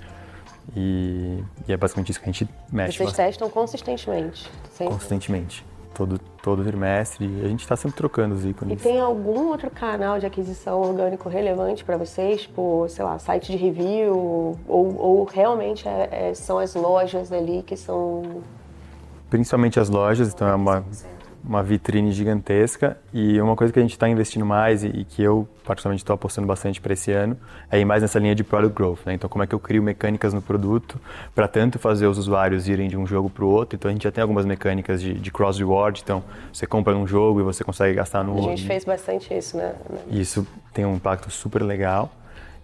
[0.75, 2.97] E, e, é basicamente isso que a gente mexe.
[2.97, 3.27] Vocês bastante.
[3.27, 4.49] testam consistentemente?
[4.71, 4.93] Sempre.
[4.93, 7.25] Consistentemente todo, todo trimestre.
[7.43, 8.79] A gente está sempre trocando os ícones.
[8.79, 12.43] E tem algum outro canal de aquisição orgânico relevante para vocês?
[12.43, 14.57] Tipo, sei lá, site de review?
[14.67, 18.43] Ou, ou realmente é, é, são as lojas ali que são.
[19.29, 20.83] Principalmente as lojas, então é uma
[21.43, 25.21] uma vitrine gigantesca e uma coisa que a gente está investindo mais e, e, que
[25.21, 27.37] eu particularmente estou apostando bastante para esse ano
[27.69, 28.99] é ir mais nessa linha de product growth.
[29.05, 29.13] Né?
[29.13, 30.99] Então, como é que eu crio mecânicas no produto
[31.33, 33.75] para tanto fazer os usuários irem de um jogo para o outro.
[33.75, 36.01] Então, a gente já tem algumas mecânicas de, de cross reward.
[36.03, 36.23] Então,
[36.53, 38.51] você compra um jogo e você consegue gastar no outro.
[38.51, 39.73] A gente fez bastante isso, né?
[40.09, 42.11] Isso tem um impacto super legal.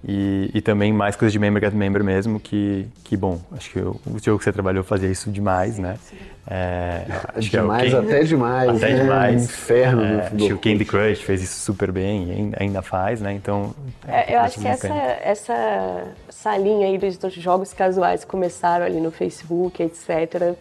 [0.04, 3.80] E, e, também mais coisas de member get member mesmo, que, que bom, acho que
[3.80, 5.98] o, o jogo que você trabalhou fazia isso demais, né?
[6.50, 7.04] É,
[7.36, 8.70] acho demais, que é até demais.
[8.70, 9.02] Até né?
[9.02, 9.44] demais.
[9.44, 10.04] inferno.
[10.04, 13.34] É, acho que o Candy Crush fez isso super bem e ainda faz, né?
[13.34, 13.76] Então.
[14.08, 19.02] É, eu acho que essa, essa, essa linha aí dos, jogos casuais que começaram ali
[19.02, 20.56] no Facebook, etc.,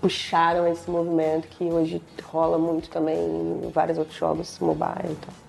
[0.00, 5.10] puxaram esse movimento que hoje rola muito também em vários outros jogos mobile.
[5.10, 5.41] Então.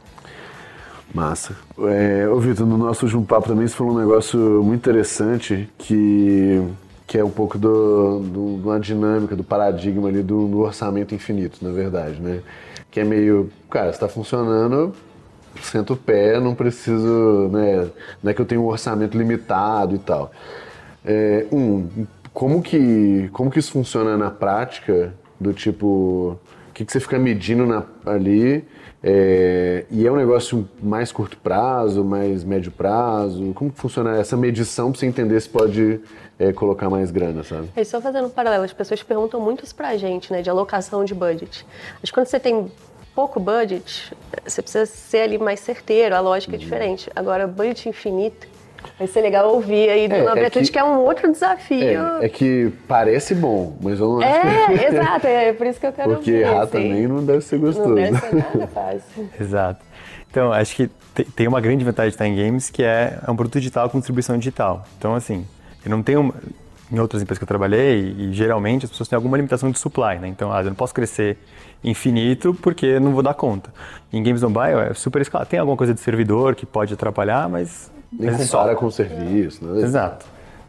[1.14, 1.56] Massa.
[1.80, 6.62] É, ô Vitor, no nosso último papo também você falou um negócio muito interessante que
[7.06, 11.14] que é um pouco do, do, de uma dinâmica, do paradigma ali do, do, orçamento
[11.14, 12.42] infinito, na verdade, né?
[12.90, 14.96] Que é meio, cara, está funcionando,
[15.62, 17.88] sento o pé, não preciso, né?
[18.24, 20.32] Não é que eu tenho um orçamento limitado e tal.
[21.06, 26.92] É, um, como que, como que isso funciona na prática, do tipo, o que, que
[26.92, 28.66] você fica medindo na, ali,
[29.04, 33.52] é, e é um negócio mais curto prazo, mais médio prazo?
[33.54, 36.00] Como que funciona essa medição para você entender se pode
[36.40, 37.68] é, colocar mais grana, sabe?
[37.76, 41.04] É, só fazendo um paralelo, as pessoas perguntam muito isso pra gente, né, de alocação
[41.04, 41.66] de budget.
[42.02, 42.72] Mas quando você tem
[43.14, 46.64] pouco budget, você precisa ser ali mais certeiro, a lógica é uhum.
[46.64, 47.12] diferente.
[47.14, 48.48] Agora, budget infinito,
[48.98, 52.02] vai ser legal ouvir aí do é, é que, que, é um outro desafio.
[52.22, 54.86] É, é, que parece bom, mas eu não acho É, que...
[54.86, 56.44] exato, é por isso que eu quero Porque ouvir.
[56.44, 56.72] Porque errar assim.
[56.72, 57.90] também não deve ser gostoso.
[57.90, 59.30] Não deve ser nada fácil.
[59.40, 59.86] exato.
[60.30, 60.90] Então, acho que
[61.36, 64.00] tem uma grande vantagem de estar em games que é, é um produto digital com
[64.00, 64.84] distribuição digital.
[64.98, 65.46] Então, assim,
[65.86, 66.34] eu não tenho
[66.92, 70.18] em outras empresas que eu trabalhei e geralmente as pessoas têm alguma limitação de supply,
[70.20, 70.28] né?
[70.28, 71.38] Então, ah, eu não posso crescer
[71.84, 73.72] infinito porque não vou dar conta.
[74.12, 75.50] Em games mobile é super escalado.
[75.50, 78.80] Tem alguma coisa de servidor que pode atrapalhar, mas nem mas compara só.
[78.80, 79.82] com o serviço, né?
[79.82, 80.26] Exato.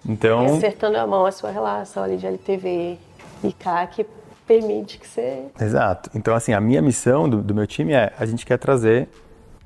[0.06, 2.98] Então, acertando a mão a sua relação ali de LTV
[3.42, 4.06] e CAC
[4.46, 6.10] permite que você Exato.
[6.14, 9.08] Então, assim, a minha missão do, do meu time é a gente quer trazer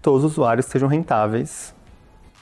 [0.01, 1.75] todos os usuários que sejam rentáveis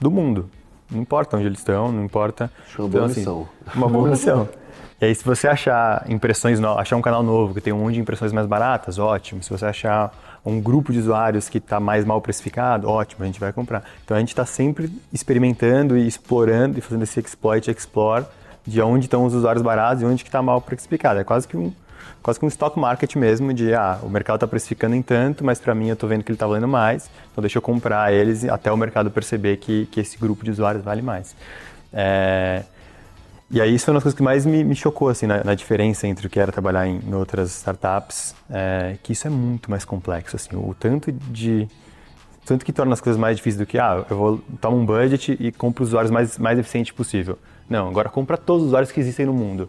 [0.01, 0.51] do mundo.
[0.90, 2.51] Não importa onde eles estão, não importa.
[2.66, 3.49] Acho uma boa então, assim, missão.
[3.75, 4.49] Uma boa missão.
[5.01, 6.79] E aí, se você achar impressões no...
[6.79, 9.42] achar um canal novo que tem um monte de impressões mais baratas, ótimo.
[9.42, 10.12] Se você achar
[10.46, 13.82] um grupo de usuários que está mais mal precificado, ótimo, a gente vai comprar.
[14.04, 18.24] Então a gente está sempre experimentando e explorando e fazendo esse exploit, explore
[18.64, 21.18] de onde estão os usuários baratos e onde que está mal precificado.
[21.18, 21.72] É quase que um
[22.22, 25.61] quase que um stock market mesmo de, ah, o mercado está precificando em tanto, mas
[25.61, 28.44] para mim eu estou vendo que ele está valendo mais, então deixa eu comprar eles
[28.44, 31.37] até o mercado perceber que, que esse grupo de usuários vale mais.
[31.92, 32.64] É...
[33.50, 35.54] E aí isso foi uma das coisas que mais me, me chocou, assim, na, na,
[35.54, 39.70] diferença entre o que era trabalhar em, em outras startups, é, que isso é muito
[39.70, 41.68] mais complexo, assim, o tanto de...
[42.44, 45.37] Tanto que torna as coisas mais difíceis do que, ah, eu vou tomar um budget
[45.40, 47.38] e compro os usuários mais, mais eficiente possível.
[47.68, 49.68] Não, agora compra todos os usuários que existem no mundo.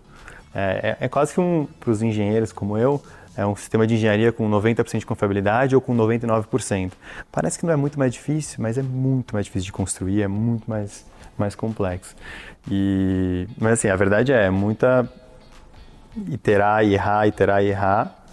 [0.54, 3.02] É, é, é quase que um, para os engenheiros como eu,
[3.38, 6.92] é um sistema de engenharia com 90% de confiabilidade ou com 99%.
[7.32, 10.28] Parece que não é muito mais difícil, mas é muito mais difícil de construir, é
[10.28, 11.06] muito mais,
[11.38, 12.16] mais complexo.
[12.70, 15.08] E, mas assim, a verdade é, muita
[16.28, 18.24] iterar e errar, iterar e errar.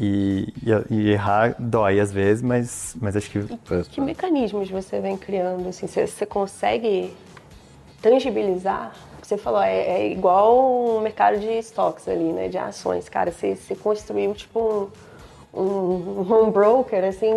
[0.00, 3.38] E, e, e, errar dói às vezes, mas, mas acho que...
[3.38, 5.68] E que mecanismos você vem criando?
[5.68, 7.12] Assim, você, você consegue
[8.00, 8.92] tangibilizar
[9.32, 12.48] você falou, é, é igual um mercado de estoques ali, né?
[12.48, 13.08] De ações.
[13.08, 14.90] Cara, você, você construiu tipo
[15.54, 17.30] um, um home broker, assim,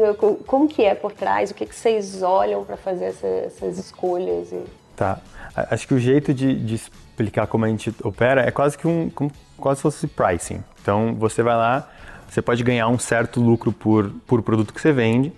[0.45, 1.51] como que é por trás?
[1.51, 4.51] O que, que vocês olham para fazer essa, essas escolhas?
[4.51, 4.61] E...
[4.95, 5.19] Tá.
[5.55, 9.09] Acho que o jeito de, de, explicar como a gente opera é quase que um,
[9.09, 10.61] como, quase se fosse pricing.
[10.81, 11.89] Então, você vai lá,
[12.27, 15.31] você pode ganhar um certo lucro por, por produto que você vende,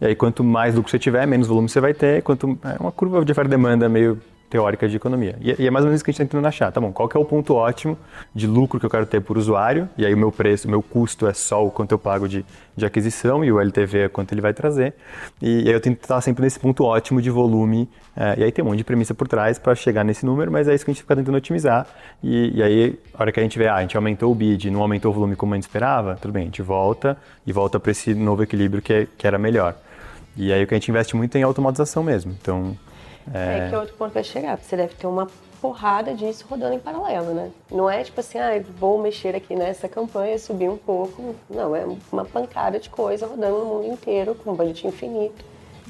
[0.00, 2.92] e aí quanto mais lucro você tiver, menos volume você vai ter, quanto é uma
[2.92, 4.20] curva de oferta demanda meio
[4.54, 5.34] teórica de economia.
[5.40, 6.70] E, e, é mais ou menos isso que a gente está tentando achar.
[6.70, 7.98] Tá bom, qual que é o ponto ótimo
[8.32, 9.88] de lucro que eu quero ter por usuário?
[9.98, 12.46] E aí o meu preço, o meu custo é só o quanto eu pago de,
[12.76, 14.94] de aquisição e o LTV é quanto ele vai trazer.
[15.42, 17.88] E, e aí eu tento estar sempre nesse ponto ótimo de volume.
[18.16, 20.68] É, e aí tem um monte de premissa por trás para chegar nesse número, mas
[20.68, 21.88] é isso que a gente fica tentando otimizar.
[22.22, 24.70] E, e aí, a hora que a gente vê, ah, a gente aumentou o bid,
[24.70, 27.80] não aumentou o volume como a gente esperava, tudo bem, a gente volta e volta
[27.80, 29.74] para esse novo equilíbrio que, é, que era melhor.
[30.36, 32.36] E aí o que a gente investe muito é em automatização mesmo.
[32.40, 32.76] Então.
[33.32, 34.58] É, é que é outro ponto vai chegar.
[34.58, 35.28] Você deve ter uma
[35.60, 37.50] porrada disso rodando em paralelo, né?
[37.70, 41.34] Não é tipo assim, ah, vou mexer aqui nessa campanha, subir um pouco.
[41.48, 45.44] Não, é uma pancada de coisa rodando no mundo inteiro, com um budget infinito.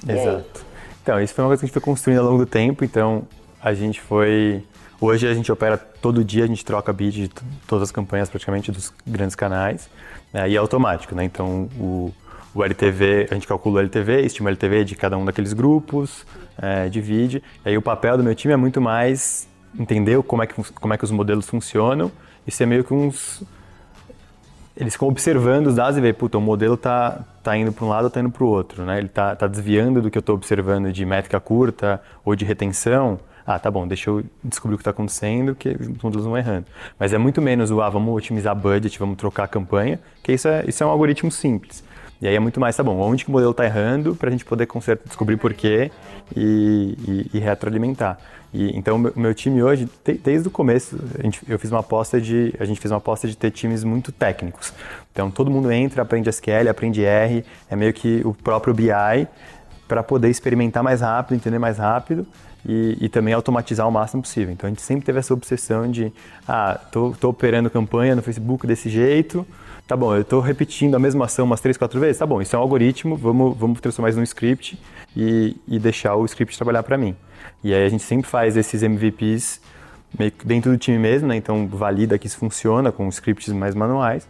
[0.07, 0.65] Exato.
[1.03, 2.85] Então, isso foi uma coisa que a gente foi construindo ao longo do tempo.
[2.85, 3.27] Então,
[3.61, 4.65] a gente foi.
[5.01, 7.29] Hoje a gente opera todo dia, a gente troca bid de
[7.67, 9.91] todas as campanhas praticamente dos grandes canais.
[10.33, 10.51] Né?
[10.51, 11.25] E é automático, né?
[11.25, 12.13] Então, o
[12.55, 16.25] o LTV, a gente calcula o LTV, estima o LTV de cada um daqueles grupos,
[16.59, 17.43] é, divide.
[17.65, 20.95] E aí o papel do meu time é muito mais entender como é que, como
[20.95, 22.11] é que os modelos funcionam
[22.47, 23.43] e ser meio que uns...
[24.77, 27.89] Eles ficam observando os dados e veem, puta, o modelo tá, tá indo para um
[27.89, 28.99] lado ou tá indo para o outro, né?
[28.99, 33.21] Ele tá, tá desviando do que eu estou observando de métrica curta ou de retenção.
[33.47, 36.67] Ah, tá bom, deixa eu descobrir o que está acontecendo, que os modelos vão errando.
[36.99, 40.49] Mas é muito menos o, ah, vamos otimizar budget, vamos trocar a campanha, que isso
[40.49, 41.85] é, isso é um algoritmo simples.
[42.25, 44.33] E aí é muito mais, tá bom, onde que o modelo está errando para a
[44.33, 45.91] gente poder consertar, descobrir por quê
[46.35, 48.19] e, e, e retroalimentar.
[48.51, 49.87] E, então, o meu time hoje,
[50.23, 53.37] desde o começo, gente, eu fiz uma aposta de, a gente fez uma aposta de
[53.37, 54.73] ter times muito técnicos.
[55.13, 58.89] Então, todo mundo entra, aprende SQL, aprende R, é meio que o próprio BI
[59.87, 62.27] para poder experimentar mais rápido, entender mais rápido
[62.65, 64.51] e, e, também automatizar o máximo possível.
[64.51, 66.11] Então, a gente sempre teve essa obsessão de,
[66.49, 69.47] ah, tô, tô operando campanha no Facebook desse jeito,
[69.87, 72.17] Tá bom, eu estou repetindo a mesma ação umas três, quatro vezes.
[72.19, 74.81] Tá bom, isso é um algoritmo, vamos, vamos transformar isso num script
[75.15, 77.15] e, e deixar o script trabalhar para mim.
[77.63, 79.61] E aí a gente sempre faz esses MVPs
[80.43, 81.37] dentro do time mesmo, né?
[81.37, 84.27] Então valida que isso funciona com scripts mais manuais.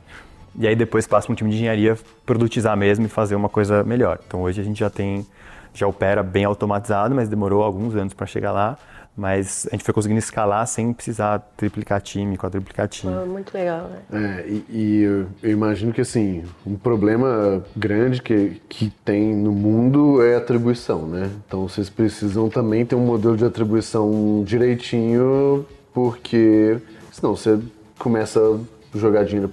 [0.58, 3.84] E aí depois passa para um time de engenharia produtizar mesmo e fazer uma coisa
[3.84, 4.18] melhor.
[4.26, 5.24] Então hoje a gente já tem,
[5.72, 8.76] já opera bem automatizado, mas demorou alguns anos para chegar lá
[9.16, 13.12] mas a gente foi conseguindo escalar sem precisar triplicar time, quadruplicar time.
[13.14, 14.00] Ah, muito legal, né?
[14.12, 19.52] É, e, e eu, eu, imagino que, assim, um problema grande que, que tem no
[19.52, 21.30] mundo é atribuição, né?
[21.46, 26.78] Então, vocês precisam também ter um modelo de atribuição direitinho, porque
[27.12, 27.60] senão você
[27.98, 29.48] começa a jogar dinheiro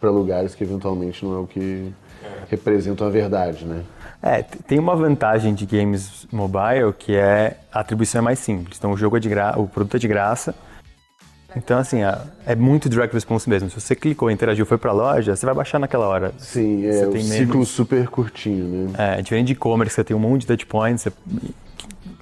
[0.00, 1.92] para lugares que eventualmente não é o que
[2.48, 3.82] representam a verdade, né?
[4.26, 8.78] É, tem uma vantagem de games mobile que é a atribuição é mais simples.
[8.78, 10.54] Então o jogo é de graça, o produto é de graça.
[11.54, 11.98] Então assim,
[12.46, 13.68] é muito direct response mesmo.
[13.68, 16.32] Se você clicou, interagiu, foi para a loja, você vai baixar naquela hora.
[16.38, 17.68] Sim, é um ciclo menos...
[17.68, 19.18] super curtinho, né?
[19.18, 21.12] É, diferente de e-commerce, você tem um monte de touch points, você,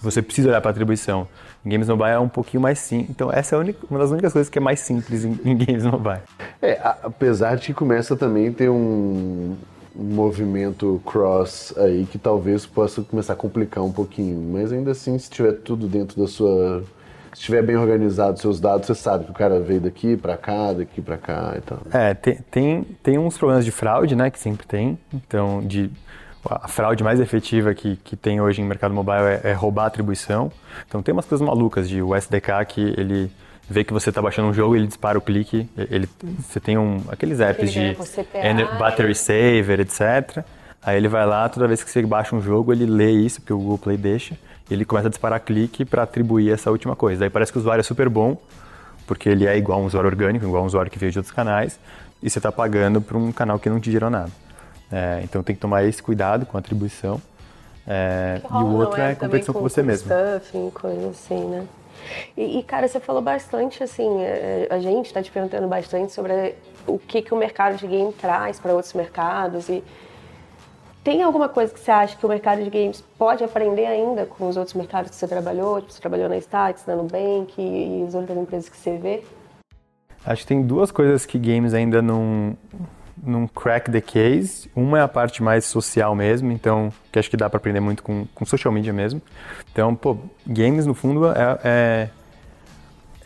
[0.00, 1.28] você precisa olhar para atribuição.
[1.64, 3.10] Em games mobile é um pouquinho mais simples.
[3.10, 5.86] Então essa é única, uma das únicas coisas que é mais simples em, em games
[5.86, 6.20] mobile.
[6.60, 9.56] É, apesar de que começa também a ter um
[9.94, 14.40] movimento cross aí que talvez possa começar a complicar um pouquinho.
[14.52, 16.84] Mas ainda assim, se tiver tudo dentro da sua.
[17.32, 20.74] Se estiver bem organizado seus dados, você sabe que o cara veio daqui para cá,
[20.74, 21.78] daqui para cá e tal.
[21.90, 24.98] É, tem, tem, tem uns problemas de fraude, né, que sempre tem.
[25.14, 25.90] Então, de
[26.44, 29.86] a fraude mais efetiva que, que tem hoje em mercado mobile é, é roubar a
[29.86, 30.50] atribuição.
[30.86, 33.30] Então tem umas coisas malucas de o SDK que ele
[33.68, 37.02] vê que você está baixando um jogo, ele dispara o clique, ele, você tem um,
[37.08, 37.96] aqueles apps de
[38.78, 40.44] battery saver, etc.
[40.82, 43.52] Aí ele vai lá, toda vez que você baixa um jogo, ele lê isso, porque
[43.52, 44.36] o Google Play deixa,
[44.68, 47.24] e ele começa a disparar clique para atribuir essa última coisa.
[47.24, 48.36] Aí parece que o usuário é super bom,
[49.06, 51.18] porque ele é igual a um usuário orgânico, igual a um usuário que veio de
[51.18, 51.78] outros canais,
[52.22, 54.30] e você está pagando para um canal que não te gerou nada.
[54.90, 57.20] É, então tem que tomar esse cuidado com a atribuição.
[57.86, 60.08] É, e o outro é, é competição com, com você mesmo.
[60.08, 61.66] Stuff, coisa assim, né?
[62.36, 66.54] E, e, cara, você falou bastante, assim, é, a gente está te perguntando bastante sobre
[66.86, 69.82] o que, que o mercado de game traz para outros mercados e
[71.04, 74.48] tem alguma coisa que você acha que o mercado de games pode aprender ainda com
[74.48, 75.80] os outros mercados que você trabalhou?
[75.80, 79.24] Tipo, você trabalhou na Stax, na Nubank e as outras empresas que você vê?
[80.24, 82.56] Acho que tem duas coisas que games ainda não,
[83.20, 84.70] num crack the case.
[84.74, 88.02] Uma é a parte mais social mesmo, então, que acho que dá para aprender muito
[88.02, 89.20] com, com social media mesmo.
[89.72, 92.08] Então, pô, games no fundo é, é,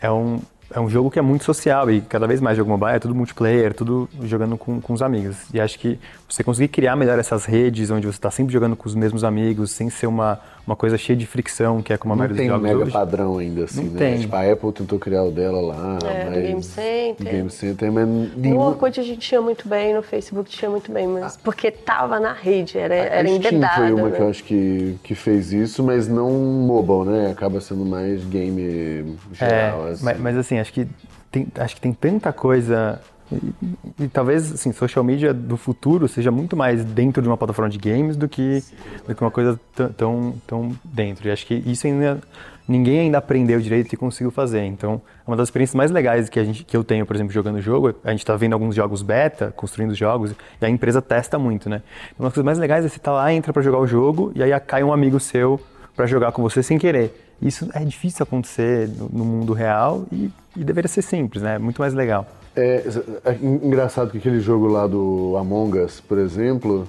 [0.01, 0.39] é, um,
[0.73, 3.15] é um jogo que é muito social e cada vez mais jogo mobile é tudo
[3.15, 5.37] multiplayer, tudo jogando com, com os amigos.
[5.53, 8.87] E acho que você conseguir criar melhor essas redes onde você está sempre jogando com
[8.87, 12.15] os mesmos amigos, sem ser uma, uma coisa cheia de fricção, que é como a
[12.15, 12.91] Não maioria tem dos um jogos mega hoje.
[12.91, 13.97] padrão ainda, assim, Não né?
[13.99, 14.19] tem.
[14.19, 16.41] Tipo, a Apple tentou criar o dela lá, É, no mas...
[16.43, 17.25] Game Center.
[17.25, 18.59] No Game Center, mas No.
[18.59, 22.33] Orkut a gente tinha muito bem, no Facebook tinha muito bem, mas porque tava na
[22.33, 23.75] rede, era, A era Steam embedado.
[23.75, 24.15] foi uma né?
[24.17, 27.31] que eu acho que, que fez isso, mas não mobile, né?
[27.31, 30.03] Acaba sendo mais game geral, É, assim.
[30.03, 30.87] mas, mas, assim, acho que
[31.31, 33.01] tem, acho que tem tanta coisa.
[33.31, 37.69] E, e talvez assim, social media do futuro seja muito mais dentro de uma plataforma
[37.69, 38.63] de games do que,
[39.05, 39.59] do que uma coisa
[39.97, 41.27] tão, tão, dentro.
[41.27, 42.21] E acho que isso ainda
[42.67, 44.63] ninguém ainda aprendeu direito e conseguiu fazer.
[44.65, 47.33] Então, é uma das experiências mais legais que, a gente, que eu tenho, por exemplo,
[47.33, 47.95] jogando jogo.
[48.03, 51.69] A gente está vendo alguns jogos beta, construindo os jogos, e a empresa testa muito,
[51.69, 51.81] né?
[52.11, 54.31] Então, uma das coisas mais legais é você estar lá, entra para jogar o jogo,
[54.35, 55.59] e aí cai um amigo seu
[55.95, 57.35] para jogar com você sem querer.
[57.41, 61.57] Isso é difícil acontecer no, no mundo real e, e deveria ser simples, né?
[61.57, 62.25] Muito mais legal.
[62.55, 62.83] É,
[63.25, 66.87] é engraçado que aquele jogo lá do Among Us, por exemplo,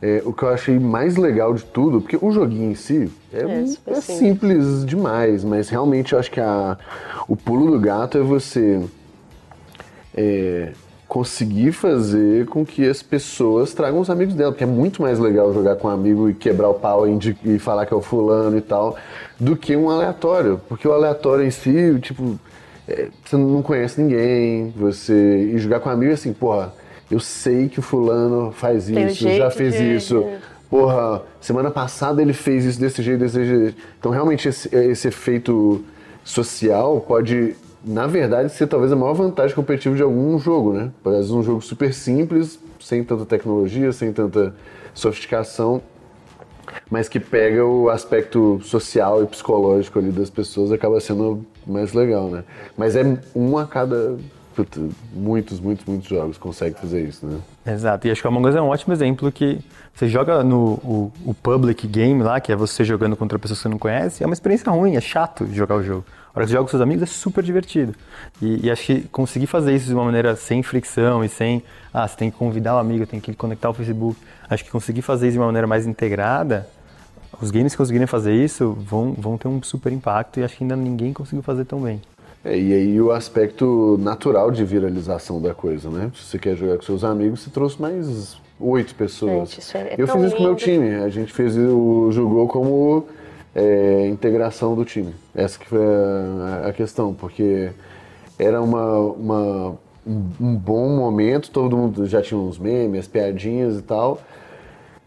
[0.00, 3.40] é, o que eu achei mais legal de tudo, porque o joguinho em si é,
[3.40, 4.84] É, é simples.
[4.86, 6.78] demais, mas realmente eu acho que a,
[7.26, 8.80] o pulo do gato é você
[10.16, 10.70] é,
[11.08, 15.52] conseguir fazer com que as pessoas tragam os amigos dela, porque é muito mais legal
[15.52, 18.56] jogar com um amigo e quebrar o pau e, e falar que é o fulano
[18.56, 18.96] e tal,
[19.40, 22.38] do que um aleatório, porque o aleatório em si, tipo,
[22.88, 26.72] é, você não conhece ninguém, você e jogar com um amigo é assim, porra,
[27.10, 30.24] eu sei que o fulano faz Tem isso, já fez de- isso.
[30.70, 33.76] Porra, semana passada ele fez isso desse jeito, desse jeito.
[33.98, 35.82] Então, realmente, esse, esse efeito
[36.22, 40.90] social pode, na verdade, ser talvez a maior vantagem competitiva de algum jogo, né?
[41.06, 44.54] Às vezes um jogo super simples, sem tanta tecnologia, sem tanta
[44.92, 45.80] sofisticação,
[46.90, 52.28] mas que pega o aspecto social e psicológico ali das pessoas, acaba sendo mais legal,
[52.28, 52.44] né?
[52.76, 53.02] Mas é
[53.34, 54.16] um a cada...
[54.56, 54.80] puta,
[55.12, 57.38] muitos, muitos, muitos jogos consegue fazer isso, né?
[57.66, 59.60] Exato, e acho que o Among Us é um ótimo exemplo que
[59.94, 63.62] você joga no o, o public game lá, que é você jogando contra pessoas que
[63.64, 66.04] você não conhece, é uma experiência ruim, é chato jogar o jogo.
[66.34, 67.94] A hora que você joga com seus amigos é super divertido.
[68.40, 72.06] E, e acho que conseguir fazer isso de uma maneira sem fricção e sem, ah,
[72.06, 74.16] você tem que convidar o amigo, tem que conectar o Facebook.
[74.48, 76.68] Acho que conseguir fazer isso de uma maneira mais integrada,
[77.40, 80.64] os games que conseguirem fazer isso vão, vão ter um super impacto e acho que
[80.64, 82.00] ainda ninguém conseguiu fazer tão bem.
[82.44, 86.10] É, e aí o aspecto natural de viralização da coisa, né?
[86.14, 89.50] Se você quer jogar com seus amigos, você trouxe mais oito pessoas.
[89.50, 90.62] Gente, isso é Eu fiz isso com o meu lindo.
[90.62, 90.94] time.
[90.96, 93.06] A gente fez o jogou como
[93.54, 95.12] é, integração do time.
[95.34, 97.70] Essa que foi a, a questão, porque
[98.38, 99.76] era uma, uma-
[100.06, 104.20] um, um bom momento, todo mundo já tinha uns memes, as piadinhas e tal.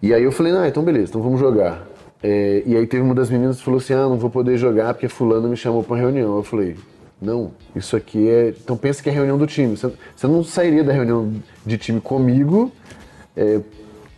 [0.02, 1.88] E aí eu falei, ah, então beleza, então vamos jogar.
[2.24, 4.94] É, e aí teve uma das meninas que falou assim, ah, não vou poder jogar
[4.94, 6.38] porque fulano me chamou pra reunião.
[6.38, 6.76] Eu falei,
[7.22, 8.50] não, isso aqui é...
[8.50, 9.76] Então pensa que é reunião do time.
[9.76, 11.34] Você, você não sairia da reunião
[11.66, 12.72] de time comigo
[13.36, 13.60] é,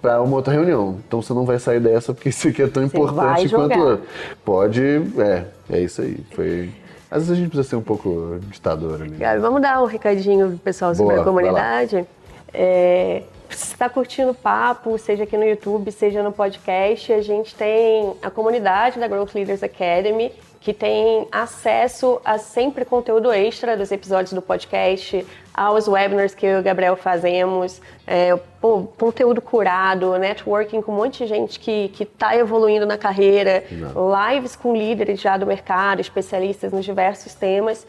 [0.01, 0.97] para uma outra reunião.
[1.07, 3.99] Então você não vai sair dessa porque isso aqui é tão Você importante quanto...
[4.43, 4.81] Pode,
[5.17, 6.17] é, é isso aí.
[6.31, 6.69] Foi...
[7.09, 9.15] Às vezes a gente precisa ser um pouco ditador ali.
[9.17, 12.05] Gabi, vamos dar um recadinho pro pessoal sobre Boa, a comunidade.
[12.51, 13.21] É,
[13.55, 17.55] se você está curtindo o papo, seja aqui no YouTube, seja no podcast, a gente
[17.55, 23.91] tem a comunidade da Growth Leaders Academy, que tem acesso a sempre conteúdo extra dos
[23.91, 30.17] episódios do podcast, aos webinars que eu e o Gabriel fazemos, é, pô, conteúdo curado,
[30.17, 35.37] networking com um monte de gente que está evoluindo na carreira, lives com líderes já
[35.37, 37.85] do mercado, especialistas nos diversos temas.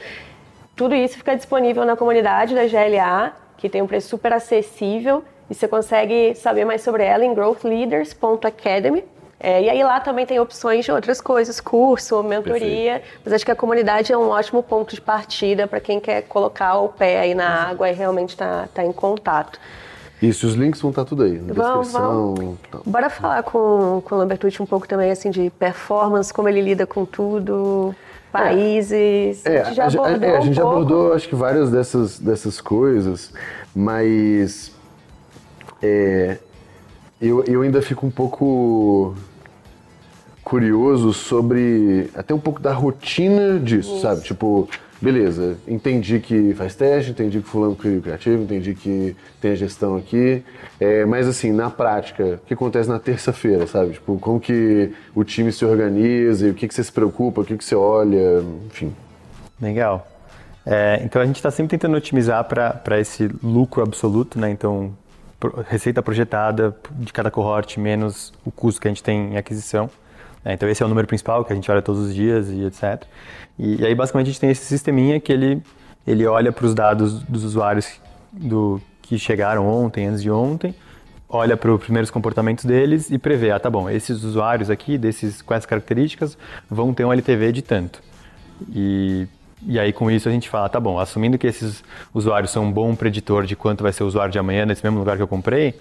[0.74, 5.54] Tudo isso fica disponível na comunidade da GLA, que tem um preço super acessível e
[5.54, 9.04] você consegue saber mais sobre ela em growthleaders.academy.
[9.38, 13.50] É, e aí lá também tem opções de outras coisas, curso, mentoria, mas acho que
[13.50, 17.34] a comunidade é um ótimo ponto de partida para quem quer colocar o pé aí
[17.34, 19.60] na água e realmente está tá em contato.
[20.22, 22.34] Isso, os links vão estar tudo aí, na Vamos, descrição.
[22.34, 22.58] vamos.
[22.70, 22.82] tal.
[22.86, 26.86] Bora falar com, com o Lambertucci um pouco também assim de performance, como ele lida
[26.86, 27.94] com tudo,
[28.32, 29.44] países.
[29.44, 30.76] É, a gente já abordou é, a um gente já pouco.
[30.78, 33.30] abordou, acho que várias dessas, dessas coisas,
[33.74, 34.72] mas
[35.82, 36.38] é,
[37.20, 39.14] eu, eu ainda fico um pouco
[40.42, 44.22] curioso sobre até um pouco da rotina disso, sabe?
[44.22, 44.68] Tipo,
[45.00, 49.96] beleza, entendi que faz teste, entendi que fulano cria criativo, entendi que tem a gestão
[49.96, 50.42] aqui,
[50.78, 53.92] é, mas assim, na prática, o que acontece na terça-feira, sabe?
[53.92, 57.44] Tipo, como que o time se organiza, e o que, que você se preocupa, o
[57.44, 58.94] que, que você olha, enfim.
[59.60, 60.06] Legal.
[60.66, 64.50] É, então a gente está sempre tentando otimizar para esse lucro absoluto, né?
[64.50, 64.92] Então,
[65.68, 69.90] receita projetada de cada cohorte menos o custo que a gente tem em aquisição.
[70.44, 70.54] né?
[70.54, 73.04] então esse é o número principal que a gente olha todos os dias e etc.
[73.58, 75.62] E, e aí basicamente a gente tem esse sisteminha que ele,
[76.06, 78.00] ele olha para os dados dos usuários
[78.32, 80.74] do, que chegaram ontem, antes de ontem,
[81.28, 85.42] olha para os primeiros comportamentos deles e prevê, ah, tá bom, esses usuários aqui, desses,
[85.42, 86.38] com essas características,
[86.70, 88.02] vão ter um LTV de tanto.
[88.74, 89.26] E,
[89.66, 92.72] e aí com isso a gente fala, tá bom, assumindo que esses usuários são um
[92.72, 95.28] bom preditor de quanto vai ser o usuário de amanhã nesse mesmo lugar que eu
[95.28, 95.74] comprei,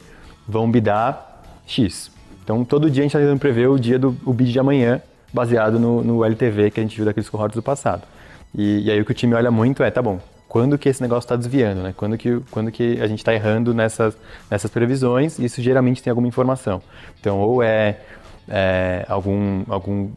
[0.47, 2.11] vão bidar X.
[2.43, 5.01] Então todo dia a gente está tentando prever o dia do o bid de amanhã,
[5.33, 8.03] baseado no, no LTV que a gente viu daqueles cohorts do passado.
[8.55, 10.19] E, e aí o que o time olha muito é, tá bom,
[10.53, 11.95] quando que esse negócio está desviando, né?
[11.97, 14.15] Quando que, quando que a gente está errando nessas,
[14.51, 16.79] nessas previsões, isso geralmente tem alguma informação.
[17.19, 17.97] Então, ou é,
[18.47, 20.11] é algum, algum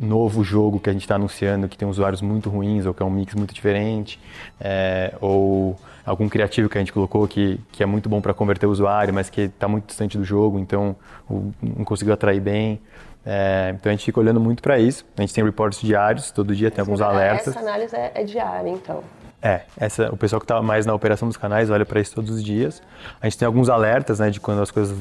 [0.00, 3.06] novo jogo que a gente está anunciando que tem usuários muito ruins ou que é
[3.06, 4.18] um mix muito diferente,
[4.58, 5.76] é, ou
[6.06, 9.12] algum criativo que a gente colocou que, que é muito bom para converter o usuário,
[9.12, 10.96] mas que está muito distante do jogo, então
[11.28, 12.80] o, não conseguiu atrair bem.
[13.24, 15.04] É, então a gente fica olhando muito para isso.
[15.18, 17.48] A gente tem reportes diários, todo dia tem alguns alertas.
[17.48, 19.04] Essa análise é, é diária, então.
[19.42, 22.30] É, essa, o pessoal que está mais na operação dos canais olha para isso todos
[22.30, 22.82] os dias.
[23.20, 24.96] A gente tem alguns alertas, né, de quando as coisas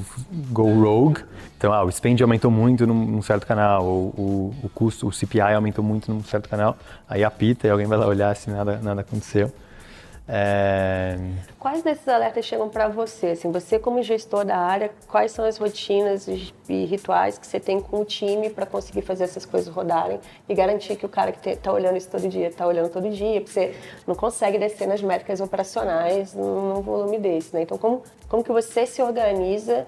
[0.50, 1.24] go rogue.
[1.58, 5.12] Então, ah, o spend aumentou muito num, num certo canal, ou o, o custo, o
[5.12, 6.78] CPI aumentou muito num certo canal.
[7.08, 9.52] Aí apita e alguém vai lá olhar se nada, nada aconteceu.
[10.32, 11.18] É...
[11.58, 13.30] Quais desses alertas chegam para você?
[13.30, 17.82] Assim, você como gestor da área, quais são as rotinas e rituais que você tem
[17.82, 21.50] com o time para conseguir fazer essas coisas rodarem e garantir que o cara que
[21.50, 23.76] está olhando isso todo dia está olhando todo dia, porque você
[24.06, 27.64] não consegue descer nas métricas operacionais num, volume desse, né?
[27.64, 29.88] Então, como, como que você se organiza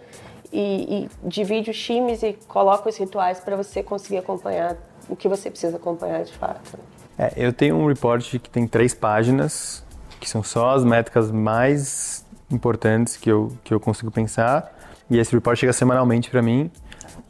[0.52, 4.76] e, e divide os times e coloca os rituais para você conseguir acompanhar
[5.08, 6.80] o que você precisa acompanhar de fato?
[7.16, 9.84] É, eu tenho um report que tem três páginas
[10.22, 14.72] que são só as métricas mais importantes que eu, que eu consigo pensar.
[15.10, 16.72] E esse report chega semanalmente para mim.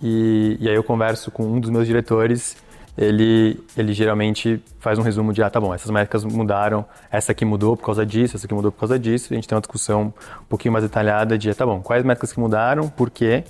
[0.01, 2.57] E, e aí eu converso com um dos meus diretores.
[2.97, 7.45] Ele, ele geralmente faz um resumo de, ah, tá bom, essas métricas mudaram, essa aqui
[7.45, 9.29] mudou por causa disso, essa aqui mudou por causa disso.
[9.31, 12.39] A gente tem uma discussão um pouquinho mais detalhada de, tá bom, quais métricas que
[12.39, 13.45] mudaram, por quê,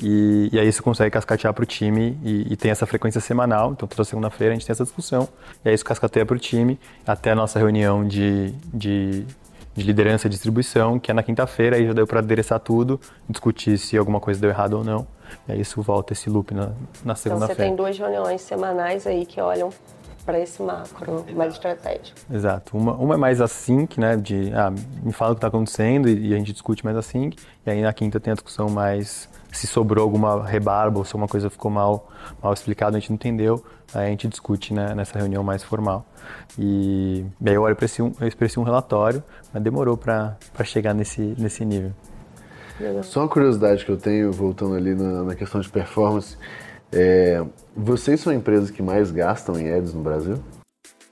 [0.00, 3.72] e, e aí isso consegue cascatear para o time e, e, tem essa frequência semanal.
[3.72, 5.28] Então toda segunda-feira a gente tem essa discussão.
[5.64, 9.24] E aí isso cascateia para o time até a nossa reunião de, de,
[9.74, 11.76] de liderança e distribuição, que é na quinta-feira.
[11.76, 15.06] Aí já deu para adereçar tudo, discutir se alguma coisa deu errado ou não.
[15.48, 16.70] E aí isso volta esse loop na,
[17.04, 17.32] na segunda-feira.
[17.34, 19.70] Então você tem duas reuniões semanais aí que olham
[20.24, 22.18] para esse macro mais estratégico.
[22.30, 22.76] Exato.
[22.76, 24.70] Uma, uma é mais assim, né, de ah,
[25.02, 27.32] me fala o que está acontecendo e, e, a gente discute mais assim.
[27.66, 31.28] E aí na quinta tem a discussão mais se sobrou alguma rebarba ou se alguma
[31.28, 32.08] coisa ficou mal,
[32.42, 36.04] mal explicada, a gente não entendeu, aí a gente discute né, nessa reunião mais formal.
[36.58, 39.22] E, e aí eu olho para esse, um, esse um relatório,
[39.52, 41.92] mas demorou para chegar nesse, nesse nível.
[43.02, 46.36] Só uma curiosidade que eu tenho, voltando ali na, na questão de performance,
[46.92, 47.44] é,
[47.76, 50.38] vocês são a empresa que mais gastam em ads no Brasil?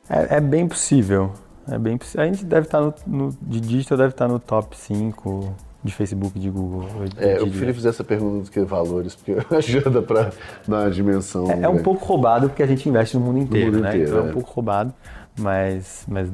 [0.09, 1.32] É, é bem possível.
[1.68, 5.53] É bem A gente deve estar no, no, de digital deve estar no top 5
[5.87, 6.87] de Facebook, de Google.
[7.16, 10.32] É, eu prefiro fazer essa pergunta do que valores, porque ajuda para
[10.66, 11.51] dar uma dimensão.
[11.51, 13.91] É, é, um pouco roubado porque a gente investe no mundo inteiro, no mundo né?
[13.91, 14.26] Inteiro, então é.
[14.26, 14.95] é um pouco roubado,
[15.39, 16.28] mas, mas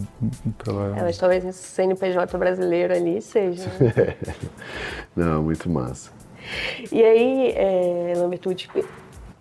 [0.58, 1.00] provavelmente.
[1.00, 3.70] É, mas talvez esse CNPJ brasileiro ali seja.
[3.78, 4.16] Né?
[5.14, 6.10] Não, muito massa.
[6.90, 8.68] E aí, é, Lambertucci,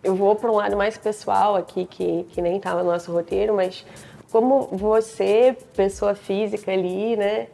[0.03, 3.55] eu vou para um lado mais pessoal aqui, que, que nem estava no nosso roteiro,
[3.55, 3.86] mas
[4.32, 7.47] como você, pessoa física ali, né,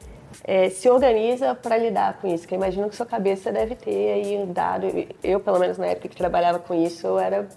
[0.43, 2.47] é, se organiza para lidar com isso?
[2.47, 4.87] Que eu imagino que sua cabeça deve ter aí dado.
[5.23, 7.47] Eu, pelo menos na época que trabalhava com isso, eu era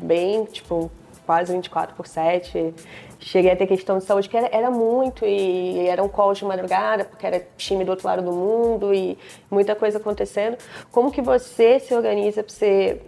[0.00, 0.90] bem, tipo,
[1.28, 2.74] quase 24 por 7.
[3.20, 6.42] Cheguei a ter questão de saúde que era, era muito e era um call de
[6.44, 9.18] madrugada, porque era time do outro lado do mundo e
[9.50, 10.56] muita coisa acontecendo.
[10.90, 13.02] Como que você se organiza para você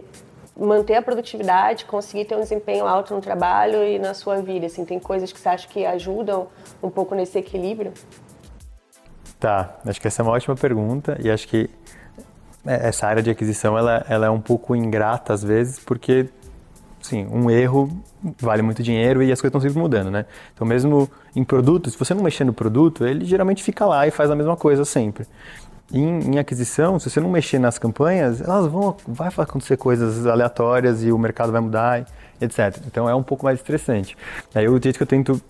[0.55, 4.67] manter a produtividade, conseguir ter um desempenho alto no trabalho e na sua vida?
[4.67, 6.47] Assim, tem coisas que você acha que ajudam
[6.83, 7.91] um pouco nesse equilíbrio?
[9.41, 11.67] Tá, acho que essa é uma ótima pergunta e acho que
[12.63, 16.29] é, essa área de aquisição ela, ela é um pouco ingrata às vezes porque
[17.01, 17.89] sim, um erro
[18.39, 20.27] vale muito dinheiro e as coisas estão sempre mudando, né?
[20.53, 24.11] Então mesmo em produtos, se você não mexer no produto, ele geralmente fica lá e
[24.11, 25.25] faz a mesma coisa sempre.
[25.91, 31.03] Em, em, aquisição, se você não mexer nas campanhas, elas vão vai acontecer coisas aleatórias
[31.03, 32.05] e o mercado vai mudar,
[32.39, 32.77] etc.
[32.85, 34.15] Então é um pouco mais estressante.
[34.53, 35.41] Aí o jeito que eu tento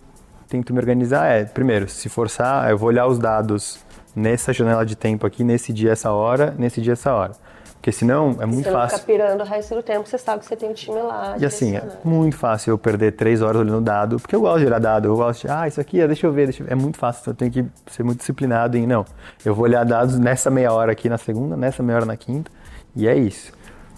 [0.51, 3.79] tento me organizar é, primeiro, se forçar, eu vou olhar os dados
[4.13, 7.31] nessa janela de tempo aqui, nesse dia, essa hora, nesse dia, essa hora.
[7.75, 8.97] Porque senão é muito você fácil.
[8.97, 11.35] Você ficar pirando o resto do tempo, você sabe que você tem um time lá.
[11.39, 14.65] E assim, é muito fácil eu perder três horas olhando dado, porque eu gosto de
[14.67, 16.73] olhar dado, eu gosto de, ah, isso aqui, deixa eu ver, deixa eu ver.
[16.73, 19.03] É muito fácil, eu tenho que ser muito disciplinado em, não,
[19.43, 22.51] eu vou olhar dados nessa meia hora aqui na segunda, nessa meia hora na quinta,
[22.95, 23.51] e é isso.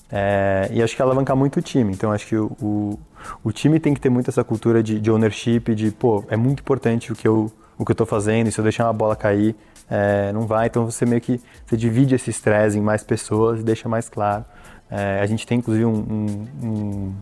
[0.10, 1.92] É, e acho que alavancar muito o time.
[1.92, 3.00] Então acho que o, o,
[3.44, 6.62] o, time tem que ter muito essa cultura de, de ownership, de pô, é muito
[6.62, 9.16] importante o que eu o que eu estou fazendo, e se eu deixar uma bola
[9.16, 9.56] cair,
[9.90, 10.68] é, não vai.
[10.68, 14.46] Então você meio que você divide esse estresse em mais pessoas e deixa mais claro.
[14.90, 17.14] É, a gente tem inclusive um, um, um,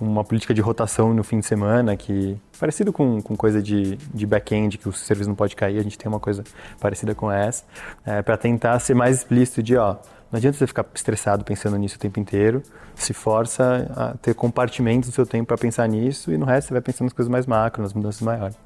[0.00, 4.26] uma política de rotação no fim de semana que parecido com, com coisa de, de
[4.26, 5.78] back-end que o serviço não pode cair.
[5.78, 6.42] A gente tem uma coisa
[6.80, 7.64] parecida com essa
[8.04, 9.96] é, para tentar ser mais explícito de ó
[10.30, 12.62] não adianta você ficar estressado pensando nisso o tempo inteiro.
[12.94, 16.74] Se força a ter compartimentos do seu tempo para pensar nisso e no resto você
[16.74, 18.56] vai pensando nas coisas mais macro, nas mudanças maiores.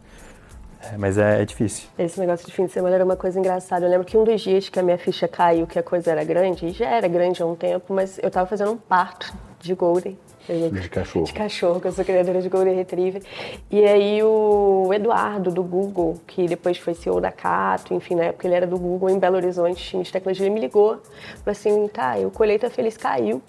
[0.83, 1.89] É, mas é, é, difícil.
[1.97, 3.87] Esse negócio de fim de semana era uma coisa engraçada.
[3.87, 6.25] Eu lembro que um dos dias que a minha ficha caiu, que a coisa era
[6.25, 9.75] grande, e já era grande há um tempo, mas eu estava fazendo um parto de
[9.75, 10.19] Golden.
[10.49, 11.25] De cachorro.
[11.25, 13.23] De cachorro, que eu sou criadora de Golden Retriever.
[13.71, 18.47] E aí o Eduardo, do Google, que depois foi CEO da Cato, enfim, na época
[18.47, 21.01] ele era do Google em Belo Horizonte, tinha de tecnologia, ele me ligou.
[21.45, 23.41] Falou assim, tá, o Colheita Feliz caiu.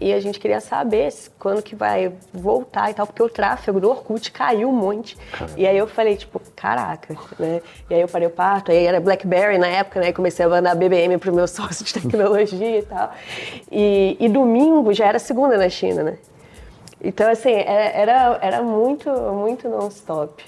[0.00, 3.90] E a gente queria saber quando que vai voltar e tal, porque o tráfego do
[3.90, 5.16] Orkut caiu um monte.
[5.32, 5.58] Caramba.
[5.58, 7.60] E aí eu falei, tipo, caraca, né?
[7.90, 10.08] E aí eu parei o parto, aí era BlackBerry na época, né?
[10.08, 13.12] E comecei a mandar BBM pro meu sócio de tecnologia e tal.
[13.70, 16.18] E, e domingo já era segunda na China, né?
[17.02, 20.42] Então, assim, é, era, era muito, muito non-stop.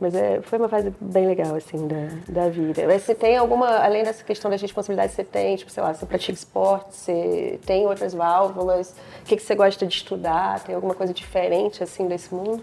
[0.00, 2.86] Mas é, foi uma fase bem legal, assim, da, da vida.
[2.86, 5.92] Mas você tem alguma, além dessa questão das responsabilidades que você tem, tipo, sei lá,
[5.92, 10.60] você pratica esporte, você tem outras válvulas, o que, que você gosta de estudar?
[10.60, 12.62] Tem alguma coisa diferente, assim, desse mundo?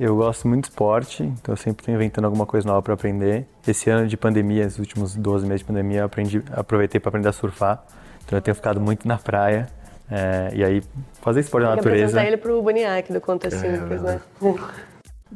[0.00, 3.46] Eu gosto muito de esporte, então eu sempre estou inventando alguma coisa nova para aprender.
[3.66, 7.28] Esse ano de pandemia, os últimos 12 meses de pandemia, eu aprendi, aproveitei para aprender
[7.28, 7.84] a surfar.
[8.24, 9.68] Então eu tenho ficado muito na praia.
[10.10, 10.82] É, e aí,
[11.20, 12.22] fazer esporte na natureza.
[12.22, 14.20] ele pro Boniac do Conta Simples, é, né?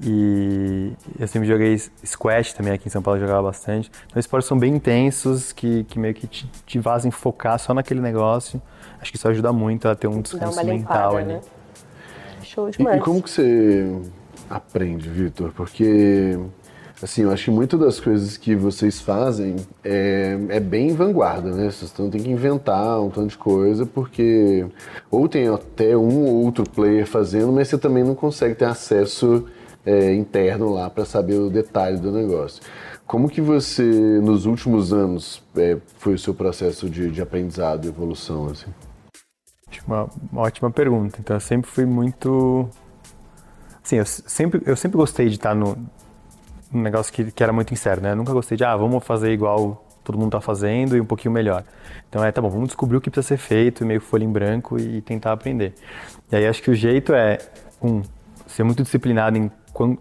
[0.02, 3.90] E eu sempre joguei squash também aqui em São Paulo, eu jogava bastante.
[4.06, 8.00] Então, esportes são bem intensos, que, que meio que te, te fazem focar só naquele
[8.00, 8.62] negócio.
[9.00, 11.32] Acho que isso ajuda muito a ter um descanso mental ali.
[11.34, 11.40] Né?
[12.42, 12.96] Show demais.
[12.96, 14.00] E, e como que você
[14.48, 15.52] aprende, Vitor?
[15.52, 16.38] Porque
[17.02, 21.70] Assim, eu acho que muitas das coisas que vocês fazem é, é bem vanguarda, né?
[21.70, 24.66] Vocês têm que inventar um tanto de coisa, porque
[25.10, 29.46] ou tem até um ou outro player fazendo, mas você também não consegue ter acesso
[29.84, 32.62] é, interno lá para saber o detalhe do negócio.
[33.06, 37.88] Como que você, nos últimos anos, é, foi o seu processo de, de aprendizado e
[37.88, 38.48] evolução?
[38.50, 38.70] Assim?
[39.86, 41.16] Uma, uma ótima pergunta.
[41.18, 42.68] Então, eu sempre fui muito...
[43.82, 45.76] Assim, eu sempre, eu sempre gostei de estar no,
[46.72, 48.12] um negócio que, que era muito incerto, né?
[48.12, 51.32] Eu nunca gostei de, ah, vamos fazer igual todo mundo está fazendo e um pouquinho
[51.32, 51.64] melhor.
[52.08, 54.78] Então é, tá bom, vamos descobrir o que precisa ser feito, meio folha em branco
[54.78, 55.74] e tentar aprender.
[56.30, 57.38] E aí acho que o jeito é,
[57.82, 58.02] um,
[58.46, 59.50] ser muito disciplinado em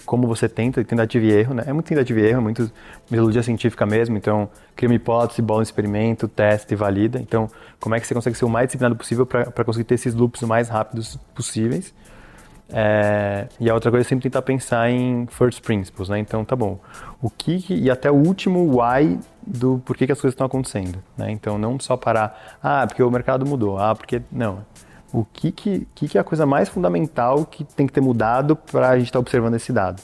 [0.05, 1.63] como você tenta, tentativa e erro, né?
[1.67, 2.71] É muito tentativa e erro, muito
[3.09, 7.19] metodologia científica mesmo, então cria uma hipótese, bola um experimento, testa e valida.
[7.19, 7.47] Então,
[7.79, 10.41] como é que você consegue ser o mais disciplinado possível para conseguir ter esses loops
[10.41, 11.93] o mais rápidos possíveis?
[12.71, 16.19] É, e a outra coisa é sempre tentar pensar em first principles, né?
[16.19, 16.79] Então, tá bom.
[17.21, 21.31] O que, e até o último why do porquê que as coisas estão acontecendo, né?
[21.31, 24.63] Então, não só parar, ah, porque o mercado mudou, ah, porque não.
[25.11, 28.55] O que que, que, que é a coisa mais fundamental que tem que ter mudado
[28.55, 30.01] para a gente estar tá observando esse dado?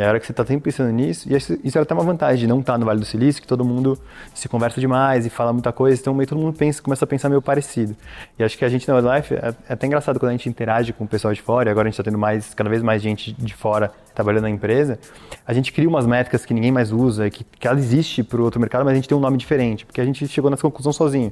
[0.00, 2.02] E a hora que você está sempre pensando nisso, e isso, isso é até uma
[2.02, 3.98] vantagem de não estar tá no Vale do Silício, que todo mundo
[4.32, 7.28] se conversa demais e fala muita coisa, então meio todo mundo pensa, começa a pensar
[7.28, 7.94] meio parecido.
[8.38, 10.94] E acho que a gente na Wildlife, é, é até engraçado quando a gente interage
[10.94, 13.02] com o pessoal de fora, e agora a gente está tendo mais, cada vez mais
[13.02, 14.98] gente de fora trabalhando na empresa,
[15.46, 18.44] a gente cria umas métricas que ninguém mais usa, que, que ela existe para o
[18.44, 20.94] outro mercado, mas a gente tem um nome diferente, porque a gente chegou nessa conclusão
[20.94, 21.30] sozinho.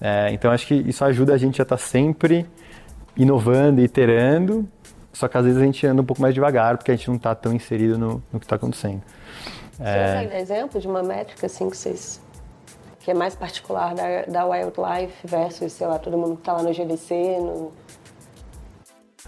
[0.00, 2.46] É, então acho que isso ajuda a gente a estar tá sempre
[3.18, 4.66] inovando, iterando,
[5.18, 7.16] só que às vezes a gente anda um pouco mais devagar, porque a gente não
[7.16, 9.02] está tão inserido no, no que está acontecendo.
[9.72, 10.06] Você é...
[10.06, 12.20] consegue dar exemplo de uma métrica assim que vocês
[13.00, 16.62] que é mais particular da, da Wildlife versus, sei lá, todo mundo que está lá
[16.62, 17.72] no GDC, no...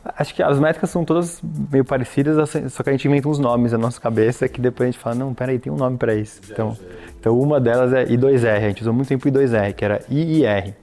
[0.05, 3.38] Acho que as métricas são todas meio parecidas, assim, só que a gente inventa uns
[3.38, 6.14] nomes na nossa cabeça que depois a gente fala, não, peraí, tem um nome para
[6.14, 6.41] isso.
[6.51, 6.76] Então,
[7.18, 10.74] então uma delas é I2R, a gente usou muito tempo I2R, que era IIR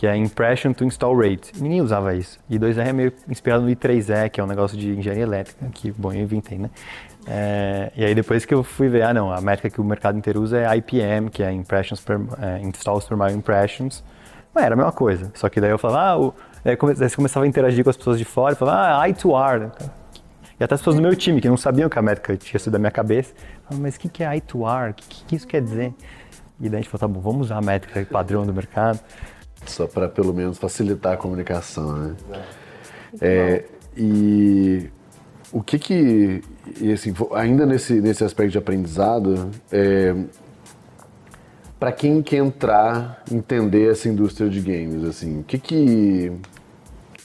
[0.00, 1.52] que é Impression to Install Rate.
[1.60, 2.38] Ninguém usava isso.
[2.48, 5.92] E 2R é meio inspirado no I3E, que é um negócio de engenharia elétrica, que,
[5.92, 6.70] bom, eu inventei, né?
[7.26, 10.16] É, e aí depois que eu fui ver, ah não, a métrica que o mercado
[10.16, 14.02] inteiro usa é IPM, que é Impressions per, é, Installs per Mile Impressions.
[14.54, 16.34] Mas era a mesma coisa, só que daí eu falava, ah, o,
[16.64, 19.70] aí você começava a interagir com as pessoas de fora, falava, ah, I2R.
[20.58, 22.72] E até as pessoas do meu time, que não sabiam que a métrica tinha sido
[22.72, 23.34] da minha cabeça,
[23.64, 24.92] falavam, mas o que, que é I2R?
[24.92, 25.92] O que, que isso quer dizer?
[26.58, 28.98] E daí a gente falou, tá bom, vamos usar a métrica padrão do mercado.
[29.66, 32.16] Só para pelo menos facilitar a comunicação, né?
[33.20, 33.64] É,
[33.96, 34.90] e
[35.52, 36.42] o que que,
[36.92, 40.14] assim, ainda nesse, nesse aspecto de aprendizado, é,
[41.78, 46.32] para quem quer entrar, entender essa indústria de games, assim, o que que,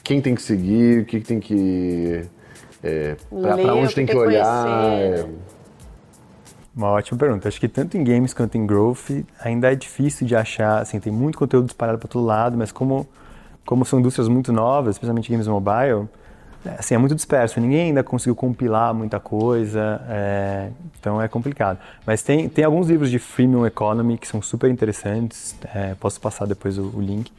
[0.02, 2.22] quem tem que seguir, o que, que tem que,
[2.82, 4.66] é, para onde tem que, que olhar?
[4.66, 5.26] É...
[6.76, 7.48] Uma ótima pergunta.
[7.48, 11.10] Acho que tanto em games quanto em growth ainda é difícil de achar, assim, tem
[11.10, 13.08] muito conteúdo disparado para todo lado, mas como,
[13.64, 16.06] como são indústrias muito novas, especialmente games mobile,
[16.78, 17.58] assim, é muito disperso.
[17.60, 20.68] Ninguém ainda conseguiu compilar muita coisa, é,
[21.00, 21.78] então é complicado.
[22.04, 26.44] Mas tem, tem alguns livros de freemium economy que são super interessantes, é, posso passar
[26.46, 27.32] depois o, o link,